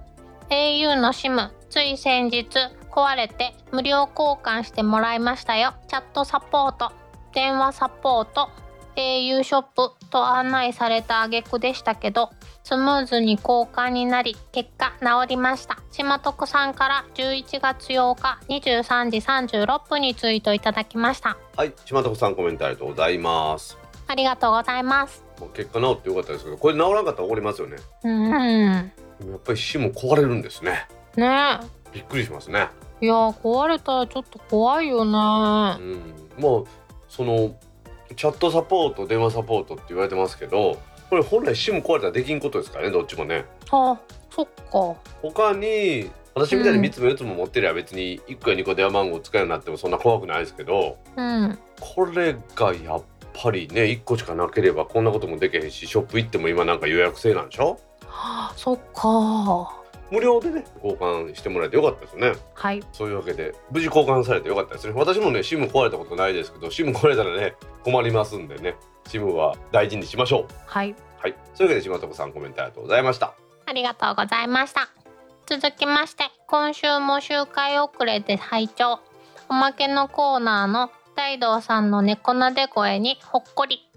[0.48, 2.46] au の SIM つい先日
[2.90, 5.74] 壊れて無料交換してもらいましたよ。
[5.88, 6.92] チャットサポート。
[7.32, 8.50] 電話サポート
[8.96, 12.30] au ショップと案内された挙句でしたけど
[12.64, 15.78] スムーズに交換になり結果治りました。
[15.90, 19.18] 島徳さんから11月8日23時
[19.56, 21.36] 36分にツイートいただきました。
[21.56, 23.78] はい島徳さんコメントありがとうございます。
[24.06, 25.24] ありがとうございます。
[25.54, 27.76] 結果治ってよかったですけどこれ治らなかったら怒りますよね。
[28.04, 28.92] うん。
[29.30, 30.86] やっぱり死も壊れるんですね。
[31.16, 31.60] ね。
[31.92, 32.68] びっくりしますね。
[33.00, 35.10] えいや壊れたらちょっと怖いよね。
[36.36, 36.42] うん。
[36.42, 36.66] もう
[37.08, 37.54] その
[38.16, 43.44] チャットサポート電話サポートって言われてますけどこれ本来 SIM 壊れたらできんことですからねどっちもね。
[43.70, 43.98] あ
[44.30, 45.00] そっか。
[45.22, 51.58] 他に私みたいに3つも4つも持ってりゃ別に1個や2個電話番号使うようになってもそんな怖くないですけどうん。
[51.80, 53.02] これがやっ
[53.32, 57.80] ぱりね1個しかなければこんなこともできへんしショップ行っても今なんか予約制なんでしょ？
[58.06, 59.79] はあそっか
[60.10, 62.32] 無料でね交換してもらえてよかったですね。
[62.54, 62.82] はい。
[62.92, 63.54] そういうわけで。
[63.70, 64.92] 無事交換されてよかったですね。
[64.96, 67.54] 私もね SIM 壊れたことないですけど SIM 壊れたらね
[67.84, 68.74] 困りますんでね。
[69.04, 70.54] SIM は大事にしましょう。
[70.66, 70.94] はい。
[71.18, 71.34] はい。
[71.54, 73.34] そういうわけで島徳さんコメントありがとうございました。
[73.66, 74.88] ありがとうございました。
[75.46, 79.00] 続きまして今週も周回遅れで拝聴。
[79.48, 83.89] おまけのコーナーの大道さんの猫なで声にほっこり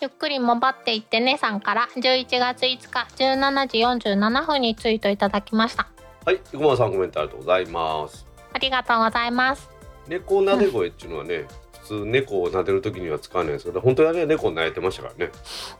[0.00, 5.88] ゆっくりもばっていってねさんから11月5日17時47分にツイートいただきました。
[6.24, 8.26] はい生駒さんコメントありがとうございます。
[8.52, 9.70] ありがとうございます。
[10.08, 11.46] 猫なで声っていうのはね、
[11.82, 15.32] 普通猫を撫でる時には使わないんですけど本当はね猫を撫でてましたからね。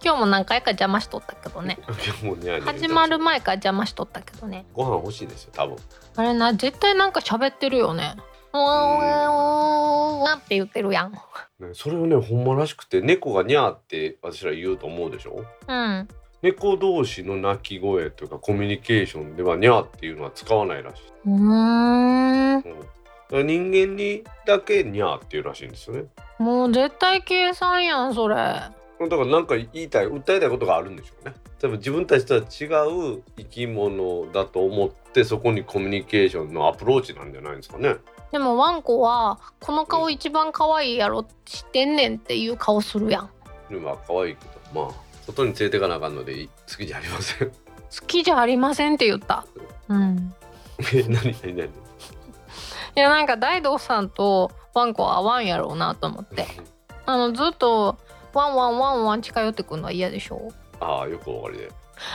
[0.04, 1.78] 今日も何回か邪魔しとったけどね。
[2.22, 4.66] もうね始まる前から邪魔しとったけどね。
[4.72, 5.76] ご飯欲しいですよ多分。
[6.16, 8.14] あれな絶対なんか喋ってるよね。
[8.52, 11.12] うーんって言ってるやん
[11.60, 15.44] ね、それをねほんまらしくて猫がニャーって私ら言うと思うでしょ？
[15.68, 16.08] うん。
[16.42, 22.56] 猫同士の鳴き声というかコミュニケーションではニャーっていうのは使わないらしい、うーん。
[22.58, 26.04] うん、人間にだけニャーっていうらしいんですよね。
[26.38, 28.34] もう絶対計算やんそれ。
[28.36, 28.72] だ
[29.08, 31.34] から何か言いたい訴えたいことがあるんでしょうね。
[31.58, 32.42] 多分自分たちとは違
[33.16, 37.96] う生き物だと思ってそこにコミュニケーションのアプローチなんじゃないですかね
[38.32, 43.30] でもワンコはこの顔一番可愛いやろ知ってんねんっていう顔するやん。
[43.70, 44.94] でもまあ可愛いけどまあ
[45.26, 47.48] 外に連れてかなあかんので好きじゃありません。
[47.48, 47.54] 好
[48.06, 49.46] きじゃありませんって言った。
[49.88, 50.34] うん。
[50.92, 51.12] え何
[51.42, 51.64] 何何？
[51.64, 51.70] い
[52.94, 56.46] やなんか大道さんとワンコは合わんやろうなと思って。
[57.06, 57.96] あのずっと
[58.34, 60.52] ワンワンワンワン近寄ってくるのは嫌でしょ？
[60.80, 61.70] ああよくお分かりで。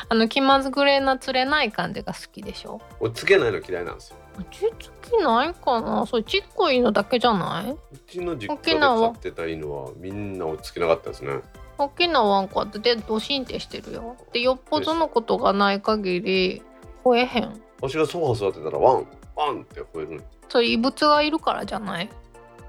[0.10, 2.80] あの気まぐれなつれない感じが好きでしょ？
[3.00, 6.06] 俺つれないの嫌いなんですよ落ち着きないかな？
[6.06, 7.72] それちっこいのだけじゃない？
[7.72, 7.78] う
[8.08, 11.40] ちの実家で飼ってた犬はみんな落ち着けなかったですね。
[11.78, 14.16] 大きなワンコはでドシンってしてるよ。
[14.34, 16.62] でよっぽどのことがない限り
[17.04, 17.62] 吠えへん。
[17.82, 22.10] わしがソファー座ってたらワンバンって吠えるのそれ異物がいるからじゃない？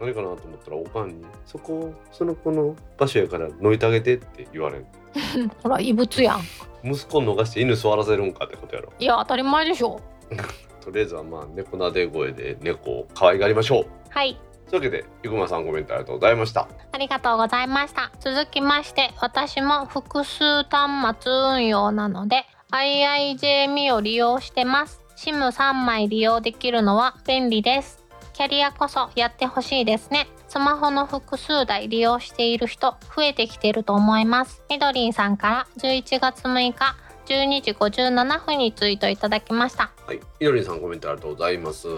[0.00, 4.86] 何かなと思ったらおかんに「そこその子の場所やから抜いてあげて」って言われる
[5.62, 6.40] ほら異物やん。
[6.84, 8.92] 息子逃して犬座らせるんかってことやろ。
[8.98, 10.00] いや当たり前でしょ
[10.82, 13.86] とりあえずはまあ猫なで声で猫を可愛がりましょう。
[14.10, 14.38] はい。
[14.68, 16.68] というわけで生駒さんコメントありがとうございました。
[16.92, 18.10] ありがとうございました。
[18.20, 25.00] 続きまして私も複数端末運用なので IIJ を利用してます。
[25.16, 28.02] SIM3 枚利用できるのは便利です。
[28.32, 30.26] キャリアこそやってほしいですね。
[30.48, 34.62] スマホの複数台利用している人増えてきてると思います。
[34.70, 36.96] みどりんさんから11月6日
[37.26, 39.92] 12時57分にツイートいただきました。
[40.06, 40.20] はい。
[40.40, 41.88] いのりんさんコメントありがとうございます。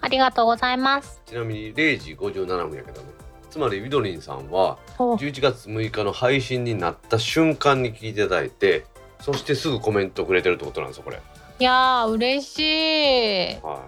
[0.00, 1.22] ありがとうございます。
[1.26, 3.08] ちなみに0時57分やけどね。
[3.50, 8.84] つまりみどりんさんはお11月6日の配信になった瞬間に聞いていただいて
[9.20, 11.20] そしてすぐコメントくれてるってことなんですよこれ。
[11.58, 13.60] いやー嬉しい。
[13.62, 13.82] は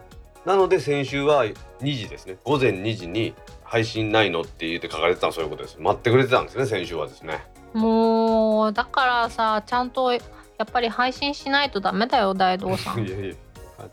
[0.44, 0.48] い。
[0.48, 2.38] なので先週は2時ですね。
[2.44, 5.76] 午前2時に配信ないのって言って書かれてたのはそういうことです。
[5.78, 7.44] 待ってくれてたんですね先週はですね。
[7.74, 10.12] もうだからさちゃんと
[10.60, 13.00] やっぱり配信しないとダメだよ大道さん。
[13.08, 13.34] いやいや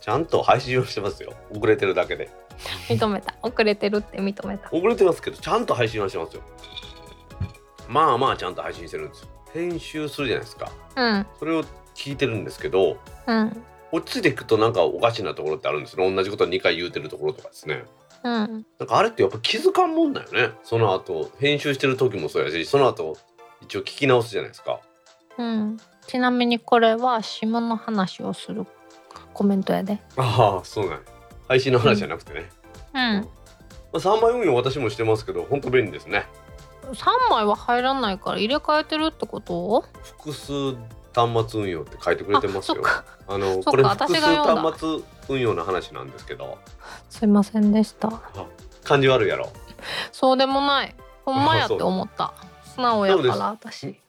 [0.01, 1.31] ちゃんと配信をしてますよ。
[1.49, 2.29] 遅れてるだけで。
[2.89, 3.35] 認めた。
[3.41, 4.67] 遅れてるって認めた。
[4.69, 6.41] 遅れてますけどちゃんと配信はしてますよ。
[7.87, 9.27] まあまあちゃんと配信してるんですよ。
[9.53, 10.69] 編集するじゃないですか。
[10.97, 11.25] うん。
[11.39, 11.63] それを
[11.95, 12.97] 聞いてるんですけど
[13.27, 13.63] うん。
[13.93, 16.13] 落ちていくとなんかおかしなところってあるんですね。
[16.13, 17.85] 同じこと2回言うてるところとかですね。
[18.25, 18.65] うん。
[18.77, 20.49] なんかあれってやっぱ気づかんもんだよね。
[20.65, 23.15] その後編集してる時もそうやしその後
[23.61, 24.81] 一応聞き直すじゃないですか。
[25.37, 25.77] うん
[26.07, 28.65] ちなみにこれは下の話をする
[29.33, 29.99] コメントやで。
[30.15, 30.99] ああそうなんや。
[31.47, 32.49] 配信の話じゃなくてね、
[32.93, 32.99] うん。
[32.99, 33.27] ま
[33.93, 36.25] あ、3枚運用私もしてますけど本当便利ですね。
[36.91, 39.83] 3枚は入らないから入れ替えてるってこと？
[40.01, 40.75] 複数
[41.13, 42.83] 端末運用って書いてくれてますよ。
[43.27, 44.99] あのこれ複数端末
[45.29, 46.57] 運用の話なんですけど。
[47.09, 48.21] すいませんでした。
[48.83, 49.49] 感じ悪いやろ。
[50.11, 50.95] そうでもない。
[51.25, 52.33] ほんまやって思った。
[52.63, 53.99] 素直やから私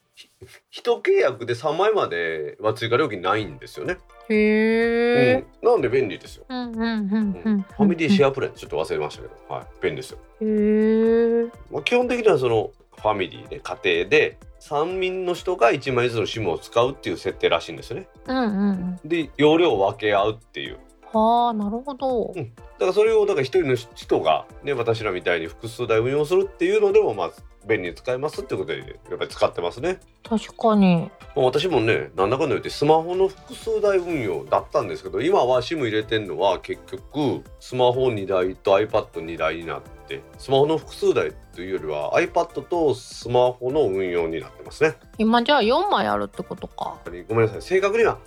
[0.71, 18.09] 一契約で3枚までは追加料金ないんですよね、へえうん、なんで便利ですよ、うんうんうんファミリーシェェアプランちょっと忘れましたけど、はい、便利ですよ、へえまあ、基本的にはそのファミリーで家庭で3人の人が1枚ずつの SIM を使うっていう設定らしいんですよね。
[18.27, 18.99] うんうん。
[19.05, 20.79] で容量を分け合うっていう。
[21.13, 22.33] はあなるほど。
[22.35, 22.55] うん。
[22.55, 27.31] だからそれをだから一人の人がね私らみたいに複数台運用するっていうのでもまあ
[27.69, 28.79] 便利に使えますってことで
[29.11, 30.01] やっぱり使ってますね。
[30.29, 44.97] 確かにまあ私もねなんだかんだ言ってスマホの複数台運用だったんですけど今は SIM 入れてんのは結局スマホ2台と iPad2 台になってスマホの複数台というよりは iPad とスマホの運用になってますね。
[45.19, 46.99] 今じゃあ4枚あるってことか
[47.29, 48.19] ごめんなさい正確には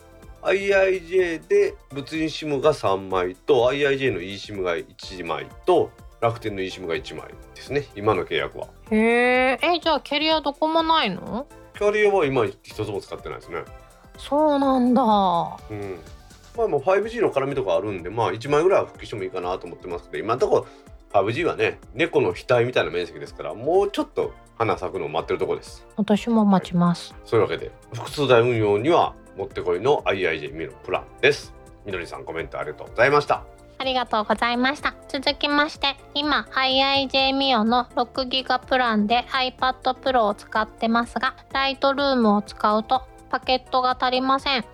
[0.43, 7.85] IIJ で物理 SIM が3枚と IIJ の eSIM が1枚と楽天の eSIM が1枚ですね。
[7.95, 8.67] 今の契約は。
[8.91, 11.47] へええじゃあキャリアどこもないの？
[11.75, 13.63] キャリアは今一つも使ってないですね。
[14.17, 15.01] そうなんだ。
[15.01, 15.05] う
[15.73, 15.99] ん。
[16.55, 20.67] まあもう 5G の絡みとかあるんでまあ1枚ぐらいは復帰してもいいかなと思ってますけど今のとこ
[21.13, 25.87] ろ 5G はね猫の額みたいな面積ですからもうちょっと花咲くのを待ってるところです。
[25.95, 27.15] 私も待ちます。
[27.25, 31.51] そういうわけで複数台運用にはもってこいの IIJ ミのプランです。
[31.83, 33.43] みどりさんコメントありがとうございました
[33.81, 34.93] ありがとうございました。
[35.09, 43.01] 続きまして今 IIJ ミオの6ギガプランで iPad Pro を使ってますがライトルームを使うと
[43.31, 44.65] パケットが足りません。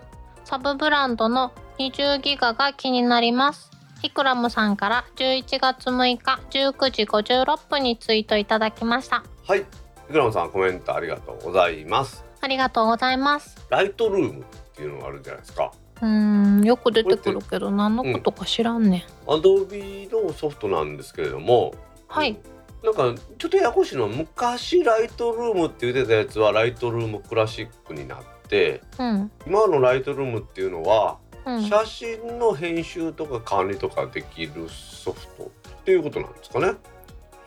[0.43, 3.71] サブブランドの20ギガが気になります。
[4.03, 9.23] イクラムさんから11月6日19時56分にツイートいただきました。
[9.47, 9.61] はい。
[9.61, 9.63] イ
[10.11, 12.25] クラムさんコメントありがとうございます。
[12.41, 13.55] ありがとうございます。
[13.69, 14.45] ライトルームっ
[14.75, 15.71] ていうのがあるじゃないですか
[16.01, 21.73] うーんよく出てくるけど何のことか知らんねん、Adobe のソフトなんですけれども。
[22.07, 22.37] はい。
[22.83, 29.31] なんかちょっとややこしいのは昔ライトルームって言ってたやつはライトルームクラシックになってうん。
[29.45, 31.63] 今のライトルームっていうのはうん。
[31.63, 36.73] 写真の編集とか管理とかできるソフトっていうことなんですかね。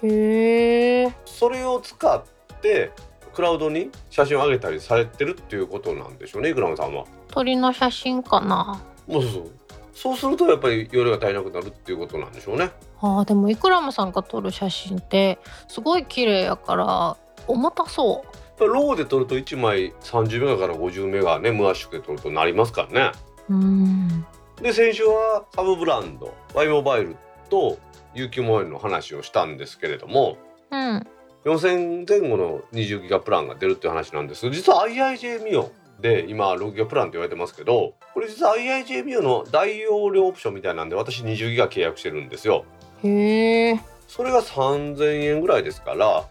[0.02, 1.14] へえ。
[1.24, 2.24] それを使っ
[2.60, 2.90] て
[3.32, 7.04] クラウドに写真を上げたりされてるっていうことなんでしょうね、イクラムさんは。
[7.30, 9.50] 鳥の写真かなもうそうそう。
[9.92, 12.70] そうするとやっぱり容量が足りなくなるっていうことなんでしょうね。
[13.00, 17.16] あーでもイクラムさんが撮る写真ってすごい綺麗やから
[17.46, 18.24] 重たそ
[18.58, 23.18] ローで撮ると1枚30メガから50メガね無圧縮で撮るとなりますからね。
[23.48, 24.26] ううん
[24.62, 27.16] で先週はサブブランド Y モバイル
[27.48, 27.78] と
[28.14, 30.36] UQ モバイルの話をしたんですけれども
[30.70, 31.06] うん
[31.44, 35.70] 4000前後の20ギガプランが出るっていう話なんですが実は IIJ ミオ
[36.00, 42.64] で今6ギガプランって言われてますけどこれ実は IIJBU の大容量オプションみたいなんで私20ギガ契約してるんですよ。
[43.02, 46.26] へえそれが3000円ぐらいですから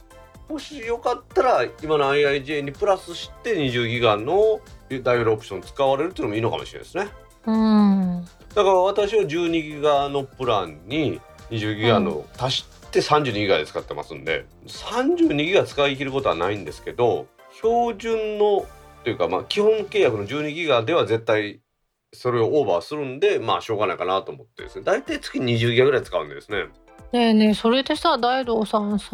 [0.50, 4.60] もしよかったら今の IIJ にプラスして20ギガの
[5.04, 7.08] 大容量オプション使われるっていうのもいいのかもしれないですね。
[7.46, 8.26] うん。
[8.56, 17.28] だから私は12ギガのプランに20ギガの足して32ギガで使ってますんで32ギガ使い切ることはないんですけど
[17.62, 18.66] 標準の
[19.04, 21.62] というかまあ基本契約の12ギガでは絶対
[22.14, 24.84] それをオーバーするんでまあしょうがないかなと思ってですね。
[24.84, 26.66] 大体月20ギガぐらい使うんでですね。
[27.12, 29.08] ねえねえそれでさ大道さんさ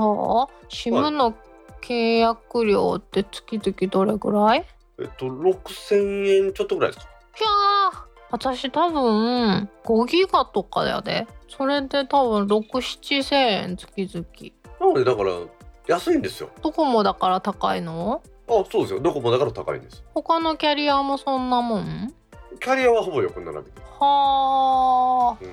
[0.70, 1.34] SIM の
[1.82, 4.66] 契約料って月々どれぐらい？
[5.00, 7.12] えっと6000円ちょっとぐらいですか。
[7.40, 8.06] いやー。
[8.32, 14.26] 私多分5ギガとかやでそれで多分6-7千円月々。
[14.80, 15.32] なのでだから
[15.88, 16.50] 安いんですよ。
[16.62, 18.22] ドコモだから高いの？
[18.48, 19.00] あそうですよ。
[19.00, 20.04] どこもだから高いんです。
[20.14, 22.14] 他のキャリアもそんなもん？
[22.60, 23.64] キャリアはほぼ横並び。
[24.00, 25.44] はあ。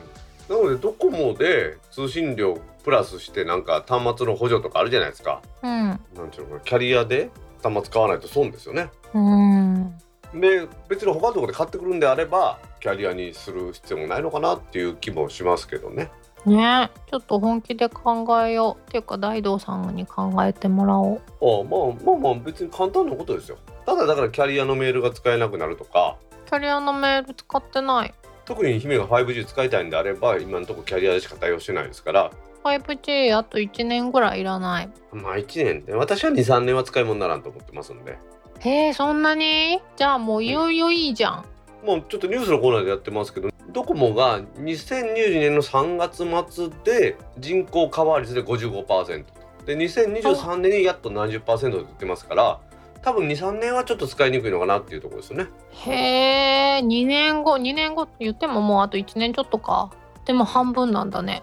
[0.51, 5.40] うん、なのでドコモで通信料プラスしてなんか端末の補助とかあるじゃないですか。
[5.62, 5.70] うん。
[5.70, 7.30] なんていうのキャリアで
[7.62, 8.90] 端末買わないと損ですよね。
[9.14, 9.95] うん。
[10.34, 16.11] で別に他のところで買ってくるんであればキャリアにする必要もないのかなっていう気もしますけどね
[16.47, 16.90] ね。
[17.11, 18.88] ちょっと本気で考えよう。
[18.88, 21.20] っていうか大道さんに考えてもらおう。
[21.40, 23.59] ああまあまあまあ別に簡単なことですよ。
[23.86, 26.16] ただだからキャリアのメールが使えなくなるとか。
[26.47, 28.14] キャリアのメール使ってない。
[28.45, 32.30] 特に姫が 5G 使いたいんであれば今のところキャリアでしか対応してないですから。
[32.64, 34.90] 5G あと1年ぐらいいらない。
[35.12, 35.95] まあ1年で。
[35.95, 38.18] 私は23年は使い物にならんと思ってますんで。
[38.61, 39.80] へえそんなに？
[39.97, 41.45] じゃあもういよいよいいじゃん
[41.83, 49.24] もうちょっとニュースのコーナーでやってますけどドコモが2022年の3月末で人口カバー率で55%
[49.66, 52.61] で2023年にやっと70%で言ってますから
[53.03, 55.47] 多分23年はちょっと使いにくいのかなっていうところですよね。
[55.72, 59.91] へえ2年後2年後って言ってももうあと1年ちょっとか。
[60.24, 61.43] でも半分なんだね。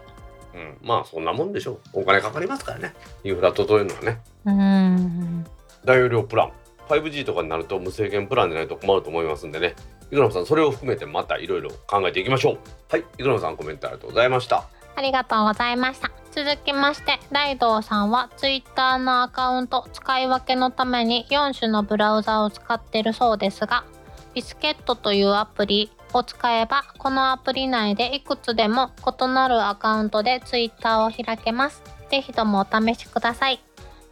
[0.54, 2.00] うん、まあそんなもんでしょう。
[2.00, 2.94] お金かかりますからね。
[3.24, 4.20] インフラ整えるのはね。
[4.46, 5.46] うん。
[5.84, 6.52] 大容量プラン。
[6.88, 9.74] 5G とかになると無制限プランでないと困ると思いますんでね
[10.10, 12.58] イグナムさんそれを含めてまたいろいろ考えていきましょう。
[12.88, 13.04] はい。
[13.18, 14.64] イグナムさんコメントありがとうございました。
[14.96, 23.84] ありがとうございました続きまして大道さんは Twitter のアカウント使い分けのために4種のブラウザを使っているそうですが
[24.34, 31.82] ビスケットというアプリを使えばこのアプリ内でいくつでも異なるアカウントで Twitter を開けます。
[32.10, 33.60] ぜひともお試しください。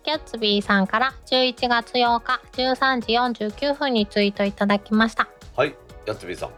[0.04, 5.28] ギャッツビーさんから11月8日13時49分にツイートいただきました。
[5.56, 6.50] はいやつびさん。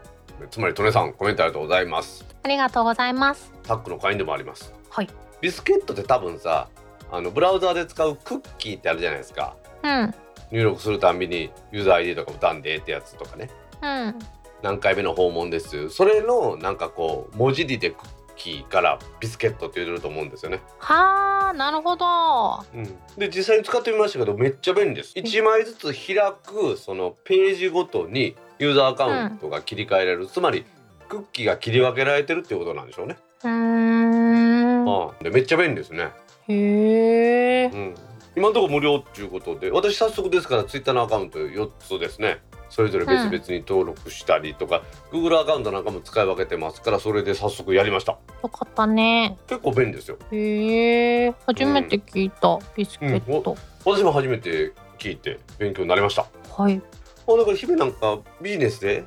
[0.49, 2.25] つまりトネさんコメントありがとうございます。
[2.43, 3.51] ありがとうございます。
[3.63, 4.73] タックの会員でもあります。
[4.89, 5.09] はい。
[5.41, 6.69] ビスケットって多分さ
[7.11, 9.57] あのブラウザーで使うクッキーってあるじゃないですか。
[9.83, 10.13] うん。
[10.51, 13.49] 入力するたんびにユーザー ID とか歌んでってやつとかね。
[13.81, 14.19] うん。
[14.63, 15.89] 何回目の訪問です。
[15.89, 22.65] それのなんかこう文字入りでクッキーからビスケットって言ってると思うんですよね、はあなるほど。
[22.73, 22.85] うん、
[23.17, 25.13] で実際に使ってみましたけどめっちゃ便利です。
[25.15, 30.65] 1枚ずつ開くそのページごとにユーザーアカウントが切り替えられる、つまり
[31.09, 34.87] クッキーが切り分けられてるっていうことなんでしょうね、うーん。
[34.87, 35.23] ああ。
[35.23, 36.09] でめっちゃ便利ですね。
[36.47, 37.65] へえ。
[37.65, 37.95] うん、
[38.35, 42.39] 今のところ無料っていうことで私早速ですからツイッターのアカウント4つですね。
[42.69, 48.13] それぞれ別々に登録したりとか、Google アカウントなんかも使い分けてますからそれで早速やりました。
[48.43, 49.37] よかったね。
[49.47, 50.17] 結構便利ですよ。
[50.31, 51.33] へえ。
[51.47, 56.27] 初めて聞いた、ビスケット、私も初めて聞いて勉強になりました。
[56.55, 56.81] はい
[57.27, 59.03] あだから日々なんかビジネスで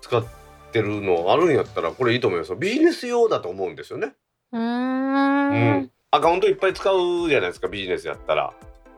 [0.00, 0.24] 使っ
[0.72, 2.56] てるのあるんやったらこれいいと思いますよ。
[2.56, 4.14] ビジネス用だと思うんですよね。
[4.52, 5.50] うーん。
[5.50, 5.90] うん。
[6.10, 8.52] アカウントいっぱい使うじゃないですかビジネスやったら。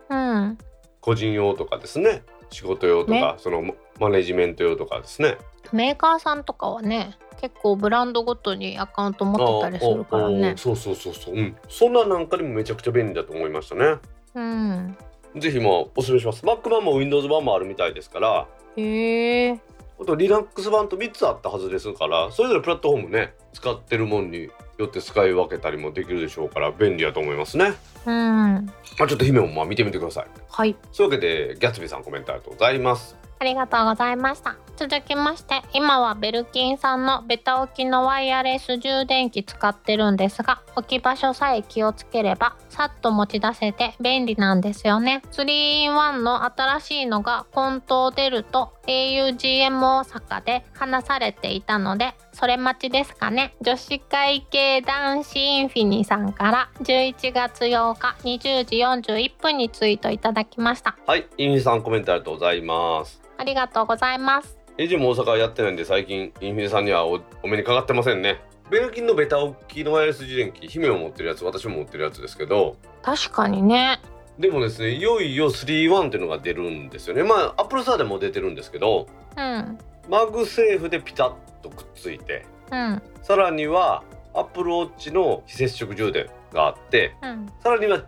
[0.08, 0.58] うん。
[1.00, 2.22] 個人用とかですね。
[2.50, 3.34] 仕事用とか、ね。
[3.38, 5.36] そのマネジメント用とかですね。
[5.72, 10.50] メーカーさんとかはね結構ブランドごとにアカウント持ってたりするからね。
[10.50, 13.96] あそうそうそうそう、うん、そんななんかにもめちゃくちゃ便利だと思いましたね。
[14.34, 14.96] うん
[15.36, 16.44] ぜひもうおすすめします。
[16.44, 18.46] Mac 版も Windows 版もあるみたいですから。
[18.76, 19.60] へえ。
[20.00, 27.74] あと Linux 版と3つあったはずですからそれぞれプラットフォームね使ってるもんによって使い分けたりもできるでしょうから便利だと思いますね。
[28.04, 28.12] うん。
[28.12, 28.62] ま
[29.00, 30.26] あちょっと姫もまあ見てみてください。
[30.48, 30.76] はい。
[30.90, 34.56] そういうわけでギャツビーさんコメントありがとうございますありがとうございました。
[34.76, 45.22] 続きまして今はベルキンさんのベタ置きのワイヤレス充電器使ってるんですが置き場所さえ気をつければさっと持ち出せて便利なんですよね。
[45.30, 53.54] 3-in-1 の新しいのがコント出ると augm 大阪で話されていたのでそれ待ちですかね。
[53.60, 58.76] 女子会系男子インフィニさんから11月8日20時
[59.14, 60.96] 41分にツイートいただきました。
[61.06, 63.23] はいインフィさんコメントありがとうございます。
[63.44, 64.56] あありがとうございます。
[64.78, 68.40] エジも大阪はやってないんで最近インフィニさんにはおお目にかかってませんね。
[68.70, 72.76] ベルキンのベタ置きのワイヤレス充電器姫を持ってるやつ私も持ってるやつですけど。
[73.02, 74.00] 確かにね。
[74.38, 77.22] でもですねいよいよ3-1っていうのが出るんですよね。
[77.22, 79.06] まあアップルスターでも出てるんですけど。
[79.36, 79.78] うん。
[80.08, 82.46] Mag Safe でピタッとくっついて。
[82.72, 83.02] うん。
[83.22, 84.02] さらには
[84.32, 87.14] Apple Watch の非接触充電があって。
[87.22, 87.52] うん。
[87.62, 88.02] さらには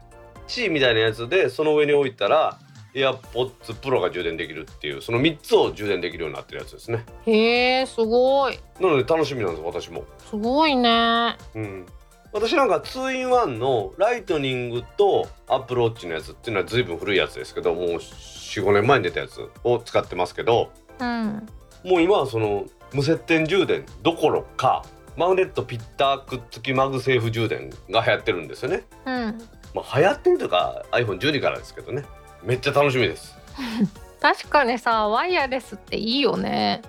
[0.46, 2.58] チーみたいなやつでその上に置いたら
[2.96, 7.04] AirPods Pro が充電できるっていうその3つを充電できるようになってるやつですね。
[7.26, 8.58] へえすごい。
[8.80, 10.04] なので楽しみなんです私も。
[10.30, 11.36] すごいね。
[11.54, 11.86] うん。
[12.32, 21.46] 私なんか 2in1 の Lightning と Apple Watch のやつっていうのは随分古いやつですけどもう4、5年前に出たやつを使ってますけどうん。
[21.84, 24.84] もう今はその無接点充電どころか
[25.16, 28.84] マグネットピッタくっつき MagSafe 充電が流行ってるんですよね。
[29.06, 29.38] うん。
[29.74, 32.04] まあ流行ってるというか iPhone12 からですけどね
[32.46, 33.34] めっちゃ楽しみです。
[34.22, 36.80] 確かにさワイヤレスっていいよね。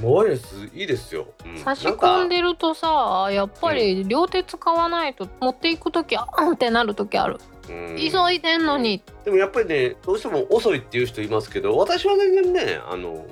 [0.00, 1.58] ワイヤレスいいですよ、うん。
[1.58, 7.38] 差し込んでるとさやっぱり両手使わないと持っていく時あんってなる時ある、
[7.68, 7.96] うん。
[7.96, 9.02] 急いでんのに。
[9.24, 13.24] でもやっぱりねどうしても遅いっていう人いますけど私は全然ねあのね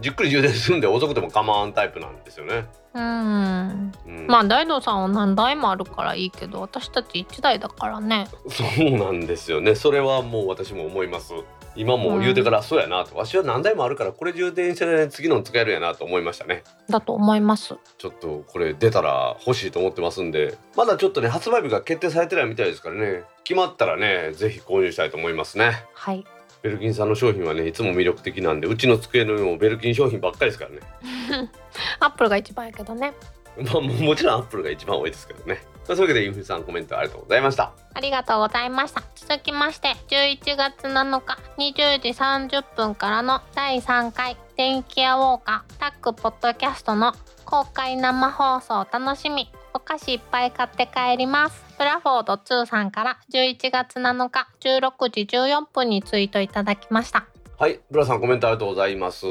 [0.00, 2.66] じっくり充電するんで遅くても構わんタイプなんですよね。
[2.94, 3.92] うん。
[4.06, 8.28] うん、まあ大道さんは何台もあるからいいけど私たち1台だからね。
[8.48, 9.74] そうなんですよね。
[9.74, 11.32] それはもう私も思います。
[11.74, 13.16] 今も言うてから、そうやなと。
[13.16, 16.64] わしは何台もあるからこれ充電してない次の使えるやなと思いましたね。
[16.88, 17.76] だと思います。
[17.98, 20.56] ちょっとこれ出たら欲しいと思ってますんで。
[20.76, 23.24] まだちょっとね発売日が決定されてないみたいですからね。
[23.44, 25.86] 決まったらねぜひ購入したいと思いますね。
[25.94, 26.24] はい
[26.62, 30.80] ベルキンさんの商品はねいつも魅力的なんでうちの机の上もベルキン商品ばっかりですからね。
[31.98, 33.12] アップルが一番やけどね。
[33.56, 35.62] まあももちろんアップルが一番多いですけどね。
[35.88, 37.72] まあそういうわけでインフィさんコメントありがとうございました。
[37.94, 39.02] ありがとうございました。
[39.16, 47.12] 続きまして11月7日20時30分からの第3回電気屋ウォーカータッグポッドキャストの
[47.44, 51.64] 公開生放送楽しみお菓子いっぱい買って帰ります。
[51.78, 57.26] ブラフォード2さんから11月7日16時14分にツイートいただきました。
[57.58, 59.26] はいブラさんコメントありがとうございます。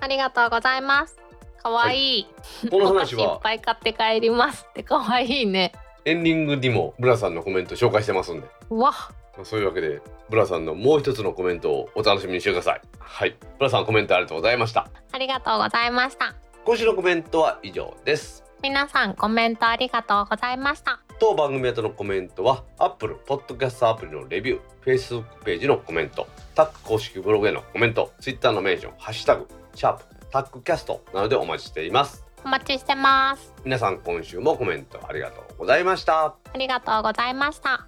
[0.00, 1.16] ありがとうございます。
[1.62, 2.20] かわい。
[2.20, 2.26] い、
[2.70, 5.72] このお菓子いっ話はぱい買って帰りますってかわいいね。
[6.04, 8.46] エンディングにもブラさんのコメント紹介してますんで。
[8.70, 8.92] うわ。
[9.36, 12.80] まあそういうわけでブラさんのもう一つのコメントをお楽しみにしてください。
[12.98, 13.36] はい。
[13.58, 14.88] ブラさんコメントありがとうございました。
[15.12, 16.34] ありがとうございました。
[16.64, 20.98] 今週のコメントは以上です皆さんコメントありがとうございました。
[21.20, 32.24] 当番組宛てのコメントは Apple Podcast アプリのレビュー Facebook ページのコメントタック公式ブログへのコメント Twitter のメンション「ハッシュタグシャープタックキャスト」などでお待ちしています。
[32.42, 33.52] お待ちしてます。
[33.66, 36.24] 皆さん今週もコメントありがとうございました。
[36.24, 37.86] ありがとうございました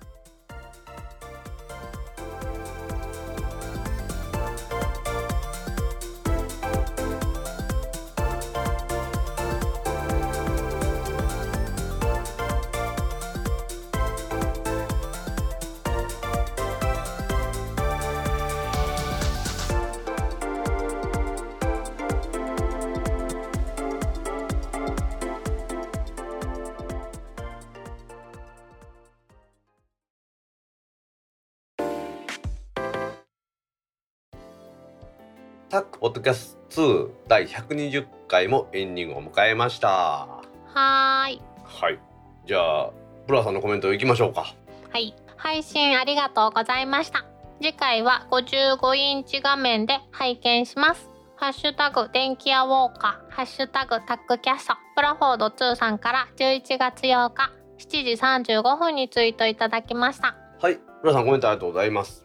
[36.27, 39.89] キャスト2第120回もエンディングを迎えました。
[39.89, 41.43] はーい。
[41.62, 42.01] はい。
[42.45, 42.91] じゃあ
[43.29, 44.53] ブラさんのコメントいきましょうか。
[44.91, 45.14] はい。
[45.37, 47.24] 配信ありがとうございました。
[47.62, 51.09] 次回は55インチ画面で拝見します。
[51.37, 53.33] ハッシュタグ電気屋ウォーカー。
[53.33, 54.74] ハッシュタグタックキャスト。
[54.97, 60.37] プラフォード2さんから11月8日7時35分にツイートいただきました。
[60.61, 60.81] はい。
[61.03, 62.24] ブラさんコメントありがとうございます。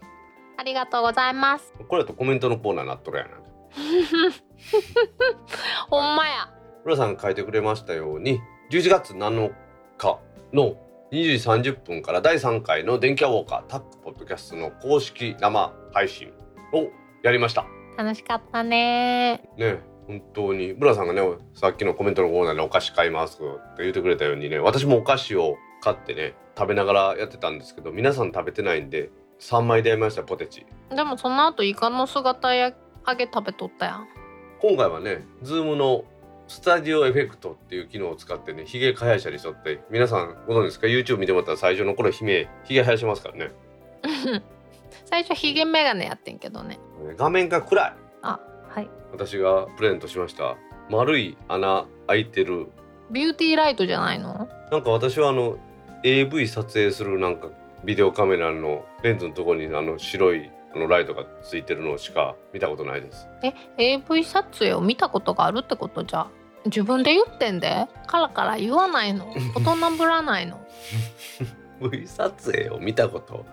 [0.56, 1.72] ありがとうございます。
[1.86, 3.41] これだとコメントのコーナーになっとるやな
[5.88, 6.48] ほんまや。
[6.84, 9.52] ブラさんが書いてくれましたように11月7
[9.98, 10.18] 日
[10.52, 10.76] の
[11.12, 16.32] 20時30分から第3回の電気屋ウォーカータックポッドキャストの公式生配信
[16.72, 16.88] を
[17.22, 17.66] やりました。
[17.96, 19.42] 楽しかったね。
[19.56, 20.74] ね本当に。
[20.74, 21.22] ブラさんがね
[21.54, 29.10] さっきのコメントのコーナーでお菓子買いますって言ってくれたようにね私もお菓子を買ってね食べながらやってたんですけど皆さん食べてないんで
[29.40, 30.66] 3枚でやりましたポテチ。
[30.94, 32.72] でもその後イカの姿や
[33.06, 34.08] 揚げ食べとったやん。
[34.60, 36.04] 今回はねズームの
[36.48, 43.50] スタジオエフェクトっていう機能を使ってねヒゲ生やしたりしとって皆さんご存知ですか？YouTube 見てもらったら最初の頃ひめヒゲ生やしますからね。
[45.06, 46.78] 最初ヒゲメガネやってんけどね。
[47.16, 47.92] 画面が暗い。
[48.22, 48.88] あはい。
[49.12, 50.56] 私がプレゼントしました
[50.90, 52.66] 丸い穴開いてる。
[53.10, 54.48] ビューティーライトじゃないの？
[54.70, 55.58] なんか私はあの
[56.04, 57.48] AV 撮影するなんか
[57.84, 63.26] ビデオカメラのレンズのところにあの白いあのライトがついてるのしか見たことないです。
[63.42, 66.26] え AV 撮影を見たことがあるってことじゃ
[66.66, 67.86] 自分で言ってんで。
[68.06, 69.26] カラカラ言わないの？
[69.56, 70.60] 大人ぶらないの
[71.80, 73.44] ？V 撮影を見たこと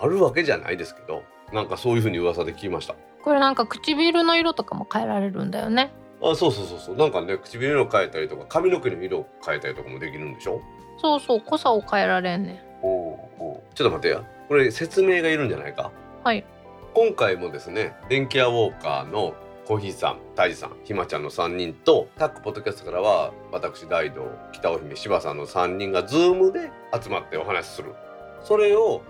[0.00, 2.94] あるわけじゃないですけどなんかそういう風に噂で聞きました。
[3.22, 5.90] これなんか唇の色とかも変えられるんだよね。
[6.22, 6.96] あそうそうそうそう。
[6.96, 10.60] なんかね唇の色変えたりとか髪の毛の色を変えたりとかもできるんでしょ？
[10.98, 14.22] そうそう濃さを変えられんねおおちょっと待ってや。
[14.48, 15.90] これ説明がいるんじゃないか？
[16.24, 16.44] はい
[16.96, 19.34] 今回もですね電気屋ウォーカーの
[19.66, 24.22] コーヒーさん、タイジさん、ひまちゃんの3人とタックポッドキャストからは私大道、
[24.52, 27.92] 北尾姫、柴さんの3人がズームで集まってお話しする。
[28.42, 29.02] それを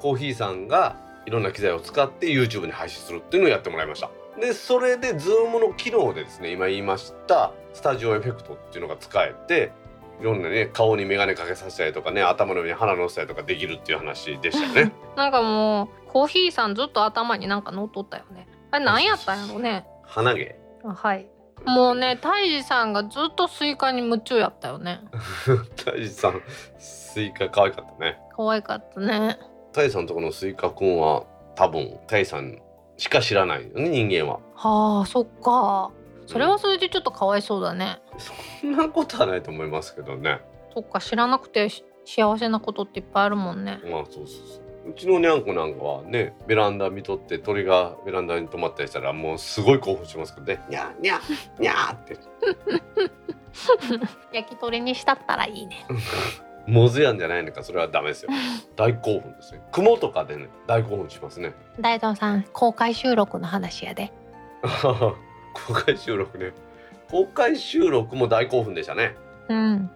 [0.00, 4.10] コーヒーさんがいろんな機材を使って YouTube に配信するっていうのをやってもらいました。
[4.38, 9.72] でそれでズームの機能でですね今言いましたスタジオエフェクトっていうのが使えて
[10.20, 14.92] いろんなね顔に眼鏡かけさせたりとかね頭の上に花のせたりとかできるっていう話でしたよね。
[15.16, 18.46] なんかもうコーヒーさんずっと頭になんか乗っとったよね。
[18.70, 19.86] あれ何やったんやろね。
[20.02, 20.56] 鼻毛。
[20.84, 21.26] あはい。
[21.66, 25.00] もうねタイジさんがずっとスイカに夢中やったよね。
[25.84, 26.42] タイジさん
[26.78, 28.18] スイカ可愛かったね。
[28.36, 29.38] 可愛かったね。
[29.72, 32.60] タイさんとこのスイカくんは多分タイさん
[32.96, 34.40] しか知らないよね人間は。
[34.54, 35.90] はあそっか
[36.30, 38.00] それはそれでちょっとかわいそうだね、
[38.60, 40.40] そんなことはないと思いますけどね。
[40.72, 43.80] そっか知らなくて幸せなことっていっぱいあるもんね。
[43.84, 44.90] まあそうそうそう。
[44.90, 50.60] うちのにゃんこなんかはねベランダ見とって鳥がベランダに止まったりしたらもうすごい興奮しますけどね。
[50.68, 52.16] にゃーにゃーにゃーって。
[54.32, 55.84] 焼き鳥にしたったらいいね。
[56.68, 58.30] モズやんじゃないのかそれはダメですよ。
[58.76, 61.54] 大興奮ですね雲とかでね大興奮しますね。
[61.80, 64.12] 大道さん公開収録の話やで
[65.54, 66.52] 公開収録ね。
[67.10, 69.16] 公開収録も大興奮でしたね。
[69.48, 69.90] うん。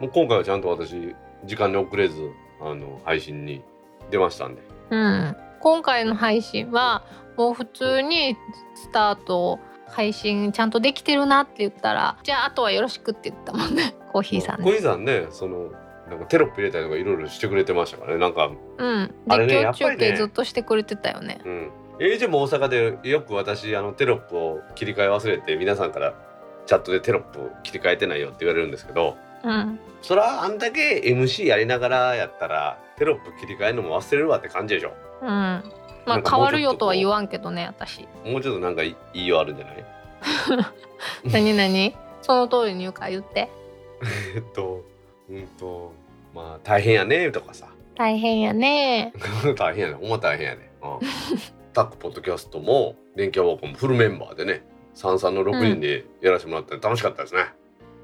[0.00, 3.62] もう今回はちゃんと私時間に遅れずあの配信に
[4.10, 4.62] 出ましたんで。
[4.90, 5.36] うん。
[5.60, 7.04] 今回の配信は
[7.36, 8.36] もう普通に
[8.74, 9.58] スタート
[9.88, 13.94] 配信ちゃんとできてるなって言ったらじゃああとはよろしくって言ったもんね。
[14.12, 14.64] コーヒーさんね。
[14.64, 15.72] コーヒーさんねその
[16.08, 18.18] なんかテロップ入れたりとかいろいろしてくれてましたからね。
[18.18, 19.14] なんかうん。
[19.26, 21.40] 実況中継ずっとしてくれてたよね。
[21.44, 22.68] うん AJ も大阪
[23.02, 26.14] でよく私あのテロップを切り替え忘れて皆さんから
[26.66, 29.78] チャットでテロップ切り替えてないよって言われるんですけどうん。
[30.02, 34.92] そらあんだけ MC やりながらやったらテロップ切り替えるのも忘れるわって感じでしょ。
[35.22, 35.28] うん。
[35.28, 35.62] ま
[36.06, 38.02] あ変わるよとは言わんけどね私。
[38.24, 39.84] もうちょっとなんかいいいよあるんじゃない？
[41.32, 41.96] 何何？
[42.22, 43.48] その通りに言うから言って。
[44.34, 44.82] えっと
[45.30, 45.92] うんと
[46.34, 47.68] まあ大変やねとかさ。
[47.96, 49.12] 大変やね。
[49.56, 49.98] 大変やね。
[50.00, 50.90] ほんま大変やね、うん、
[51.74, 54.64] タックポッドキャストも電気屋ウォーカーもフルメンバーでね
[54.94, 57.42] 三々の6人でやらせてもらって楽しかったですね、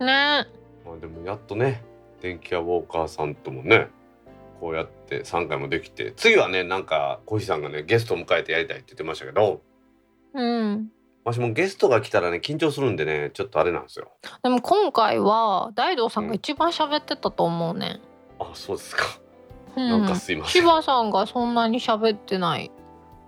[0.01, 0.47] ね。
[0.85, 1.85] まあでもやっとね
[2.21, 3.89] 電気屋ウォーカーさんともね
[4.61, 9.63] こうやって3回もできて次はねなんかコーヒーさんがねゲストを迎えてやりたいって言ってましたけど
[10.35, 10.91] うん。
[11.23, 14.11] 私もゲストが来たらね緊張するんでねちょっとあれなんですよ。
[14.43, 18.01] でも今回は大道さんが一番喋ってたと思うね、
[18.41, 19.05] あそうですか、
[19.77, 20.63] うなんかすいません。
[20.63, 22.71] 柴さんがそんなに喋ってない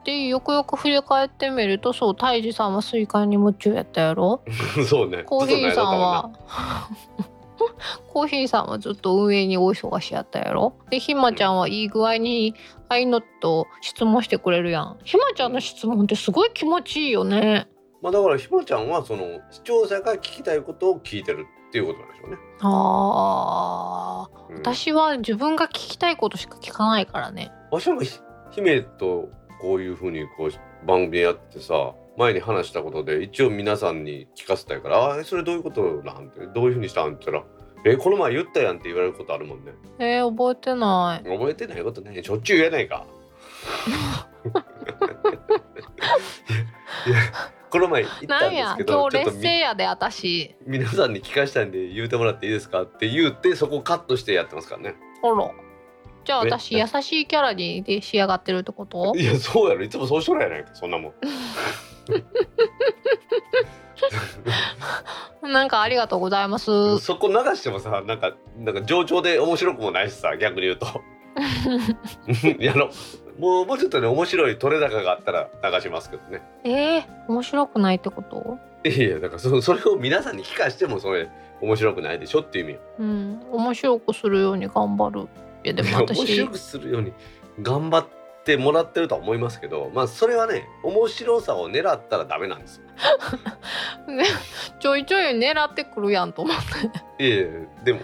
[0.05, 4.43] でよくよく振り返ってみるとそう泰治さんはスイカに夢中やったやろ？
[4.89, 5.23] そうね。
[5.25, 6.31] コーヒーさんは？
[8.13, 10.75] コーヒーさんはずっと運営にお忙しやったやろ？
[10.91, 12.55] でひまちゃんはいい具合に
[12.89, 14.99] あいのと質問してくれるやん。
[15.05, 17.69] ひまちゃんの質問ってすごい気持ちいいよね。
[18.03, 22.37] まあだからひまちゃんはその視聴者が聞きたいことを聞いてるっていうことなんでしょうね。
[22.63, 24.51] あー。
[24.51, 27.53] うん、私は自分が聞きたいことしか聞かないからね。
[27.71, 28.19] わしもひ
[28.51, 29.29] 姫と
[29.63, 36.47] こういうふうにこう番組やってさ前に話したことで一応皆さんに聞かせたいから「あそれどういうことなん?」て？
[36.49, 37.55] どういうふうにしたん?」って言ったら
[37.95, 39.73] 「えこの前言ったやん」って言われることあるもんね。
[39.99, 43.07] えー、覚えてない覚えてないことねしょっちゅう言えないか。
[47.07, 47.17] いや
[47.71, 52.83] この前言ったなんですけど今日ちょっとみ劣勢やで私皆さんに聞かしたんで言うてもらっていいですか？
[52.83, 54.95] って言うてそこカットしてやってますからね。
[55.23, 55.51] あら
[56.25, 59.15] じゃあえ私優しいキャラにで仕上がってるってこと？
[59.17, 59.83] いやそうやろ。
[59.85, 61.11] いつもそうしとるやないかそんなも
[65.43, 65.53] ん。
[65.53, 66.99] なんかありがとうございます。
[66.99, 70.87] そこ流してもさなんかなんか上調で面白くもないしさ逆に言うと。
[72.61, 72.91] いやあの
[73.39, 76.43] もうもうちょっとね面白い取れ高があったら流しますけどね。
[76.65, 78.59] えー、面白くないってこと？
[78.85, 81.29] いやいやだからそそれを皆さんに聞かしてもそれ
[81.61, 85.29] 面白くないでしょっていう意味ようん面白くするように頑張る
[85.65, 87.13] いやでも面私白くするように
[87.61, 88.07] 頑張っ
[88.45, 94.13] てもらってるとは思いますけどまあそれはね面白さを狙ったらダメなんですよ。
[94.13, 94.25] ね
[94.81, 96.57] ちょいちょい狙ってくるやんと思っ
[97.19, 97.25] て。
[97.25, 97.47] いやいや
[97.85, 98.01] でも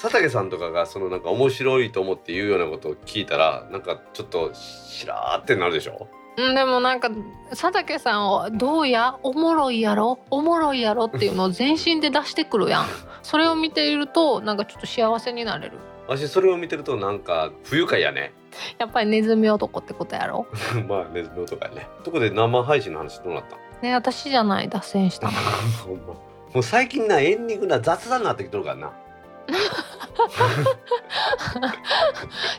[0.00, 6.06] 佐竹さんとかがそのなんか面白いと思って言うようなことを聞いたらなんかちょっとしらーってなるでしょ？
[6.36, 7.10] うんでもなんか
[7.50, 10.20] 佐竹さんをどうやおもろいやろ？
[10.30, 11.06] おもろいやろ？
[11.06, 12.86] っていうのを全身で出してくるやん。
[13.22, 15.78] それを見ているとなんかちょっと幸せになれる
[16.08, 18.32] わしそれを見てるとなんか不愉快やね。
[18.78, 20.46] やっぱりネズミ男ってことやろ？
[20.88, 21.86] まあネズミ男やね。
[22.02, 23.56] とこで生配信の話どうなった？
[23.82, 25.28] ね私じゃない脱線した
[26.52, 28.92] もう最近なエンディングな雑談になってきとるからな。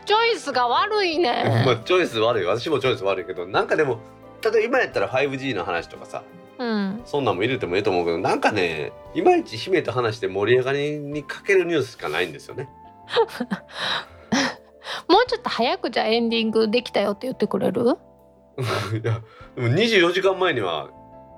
[0.06, 1.64] チョイスが悪いね。
[1.66, 2.46] まあチョイス悪い。
[2.46, 4.00] 私もチョイス悪いけどなんかでも
[4.44, 6.24] 例えば今やったら 5G の話とかさ
[6.58, 7.02] うん。
[7.06, 12.70] そんなんも入れてもいいと思うけどなんかねいまいち姫と話して盛り上がりにかけるニュースしかないんですよね
[15.08, 17.82] もうちょっと早くじゃあエンディングできたよって言ってくれる？
[19.02, 19.22] いや
[19.56, 20.90] でも24時間前には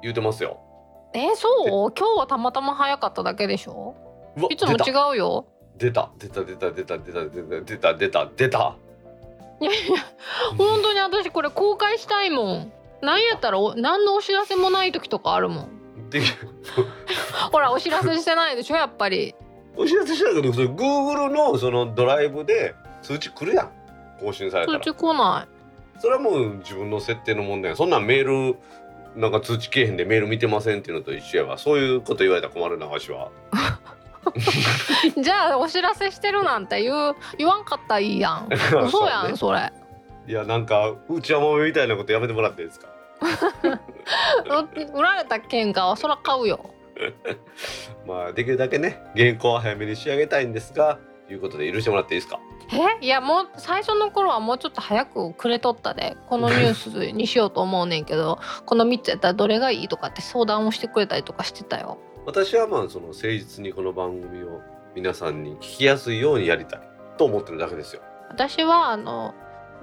[0.01, 0.59] 言うてますよ。
[1.13, 1.47] えそ
[1.87, 1.91] う？
[1.97, 3.95] 今日はたまたま早かっただけでしょ？
[4.37, 5.45] うわいつも違うよ。
[5.77, 8.75] 出た出た出た出た出た出た出た出た出た。
[9.59, 9.97] いやいや
[10.57, 12.71] 本当に私これ公開したいもん。
[13.01, 16.09] なんやったらお何のお知らせもない時とかあるもん。
[16.09, 16.21] で
[17.51, 19.33] ほらお知らせしてないでしょやっぱり
[19.75, 23.69] お知らせしたけどそれ Google のそのドライブで通知来るやん。
[24.19, 24.79] 更新されたら。
[24.79, 25.47] 通知来な
[25.99, 27.75] それはもう自分の設定の問題や。
[27.77, 28.57] そんなんメール
[29.15, 31.57] なんか通知けえへんでメール見てませんっていうのと一緒やわ。
[31.57, 33.29] そういうこと言われたら困るなわしは。
[35.17, 38.49] い じゃあお知らせしてるなんて言う言わんかったらいいやん。
[38.85, 39.71] 嘘やんそれ。
[40.27, 42.87] いやなんかうちはもめみたいなことやめてもらっていいですか？
[44.45, 46.59] う売られた喧嘩はそら買うよ
[48.05, 52.39] まあできるだけね原稿は早めに仕上げたいんですがということで許してもらっていいですか？
[53.01, 53.05] え？
[53.05, 61.97] いやもう最初の頃はもうちょっと早くくれとったでこのニュースにしようと思うねんけど この3つやったらどれがいいとかって相談をしてくれたりとかしてたよ。
[62.25, 64.61] 私はまあその誠実にこの番組を
[64.93, 66.81] 皆さんに聞きやすいようにやりたい
[67.17, 68.01] と思ってるだけですよ。
[68.29, 69.33] 私はあの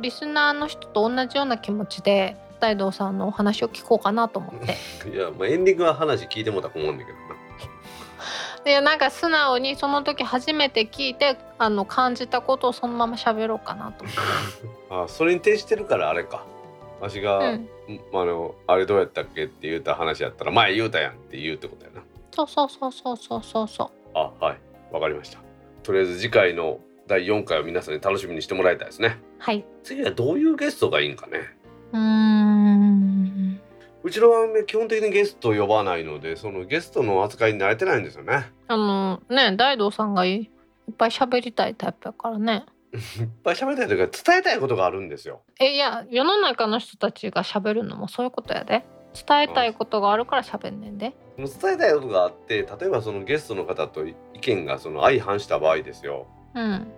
[0.01, 4.77] リスナーの人と同じような気持ちで大道さんのお話を聞こうかなと思って。
[5.11, 7.19] いやまあエンディングは話聞いてもたと思うんだけど。
[7.19, 7.25] な
[8.65, 14.05] でなんか素直にその時初めて聞いてあの感じたことをそのまま喋ろうかなと。
[14.91, 16.45] あそれに徹してるからあれか。
[17.01, 17.55] わしが、うん。
[17.55, 22.03] んあのあれどうやったっけって言った話やったら前言うたやんって言うってことやな。
[22.33, 23.91] そうそうそうそうそうそうそう。
[24.15, 24.59] あはい。
[24.93, 25.39] わかりました。
[25.83, 29.19] とりあえず次回の第4回を皆さんに楽しみにしてもらいたいですね。
[29.39, 29.65] はい。
[29.83, 31.57] 次はどういうゲストがいいんかね
[31.93, 33.61] うーん。
[34.03, 38.51] うちの番組は基本的にゲストを呼ばないのでそのゲストの扱いに慣れてないんですよね。
[38.69, 40.51] あのね大道さんがいい
[40.91, 42.65] っぱい喋りたいタイプやからね。
[42.93, 45.43] いっぱい喋りたいというか伝えたいことがあるんですよ。
[45.61, 48.85] えいや世の中の人たちが喋るのもそういうことやで。
[49.15, 51.15] 伝えたいことがあるから喋んねんで。
[51.37, 56.27] 伝えたいことがあって例えばそのゲストの方と意見がその相反した場合ですよ。
[56.33, 56.38] うん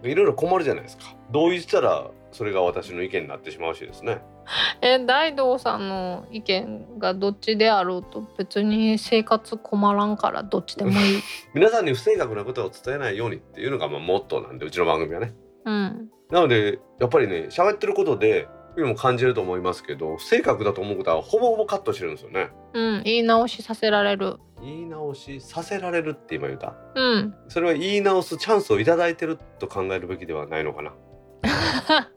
[0.03, 1.14] いろいろ困るじゃないですか。
[1.30, 4.22] 同意したらそれが私の意見になってしまうしですね。
[4.80, 10.96] え大道さんの意見がどっちであろうと別に生活困らんからどっちでもいい。
[11.55, 15.34] 皆さんに不正確なことを伝えないようにっていうのがまあモットーなんでうちの番組はね。
[15.64, 16.11] うん。
[16.30, 22.51] なのでやっぱりね喋ってることで今も感じると思いますけど不正確だと思うことはほぼほぼカットしてるんですよね。
[22.73, 24.39] うん言い直しさせられる。
[24.62, 26.75] 言い直しさせられるって今言った。
[26.95, 27.35] うん。
[27.49, 30.95] それは言い直すチャンスをいただいてると考えるべきではないのかな。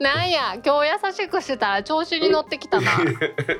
[0.00, 2.90] なんや今日優しくしてたら調子に乗ってきたな。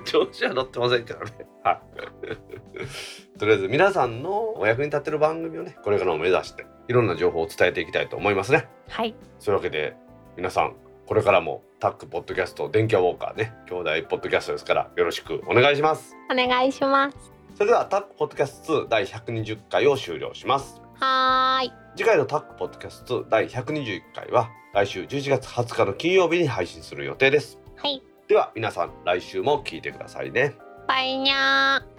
[0.05, 1.33] 調子は乗ってませんけどね。
[1.63, 3.39] はい。
[3.39, 8.69] とりあえず皆さんのお役に立ってる番組をねこれからも目指していろんな情報を伝えていきたいと思いますね。
[8.89, 9.15] はい。
[9.39, 9.95] そういうわけで
[10.37, 16.17] 皆さんこれからもタックポッドキャスト電気屋ウォーカーね兄弟ポッドキャストですからよろしくお願いします。
[16.31, 17.33] お願いします。
[17.55, 20.81] それではタックポッドキャスト2第120回を終了します。
[21.01, 21.73] はーい。
[21.97, 27.59] 次回のタックポッドキャスト2第121回は来週11月20日の金曜日に配信する予定です。
[27.77, 28.03] はい。
[28.29, 30.55] では皆さん来週も聞いてくださいね。
[30.89, 31.92] バイニャー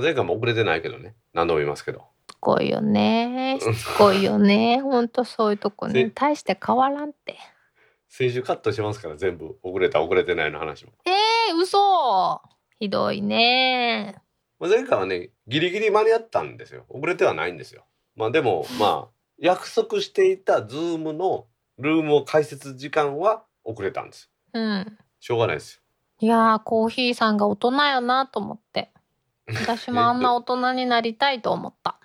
[0.00, 1.14] まあ、前回も遅れてないけどね。
[1.34, 1.98] 何度も言いますけど。
[2.30, 3.58] しつこいよね。
[3.60, 4.80] しつこいよね。
[4.80, 6.04] ほんとそういうとこね。
[6.04, 7.36] せ大して変わらんって。
[8.08, 12.40] 先週カットしますから全部遅れた遅れてないの話も、えー、嘘。
[12.78, 14.16] ひどいね。
[14.58, 16.86] まあ、前回はねギリギリ間に合ったんですよ。
[16.88, 17.84] 遅れてはないんですよ。
[18.16, 21.46] まあでもまあ 約束していたズームの
[21.78, 24.98] ルームを開設時間は遅れたんですうん。
[25.18, 25.82] しょうがないですよ。
[26.22, 28.92] いやーコーヒーさんが大人やなと思って
[29.54, 32.00] 私もあんな大人になりたいと思った。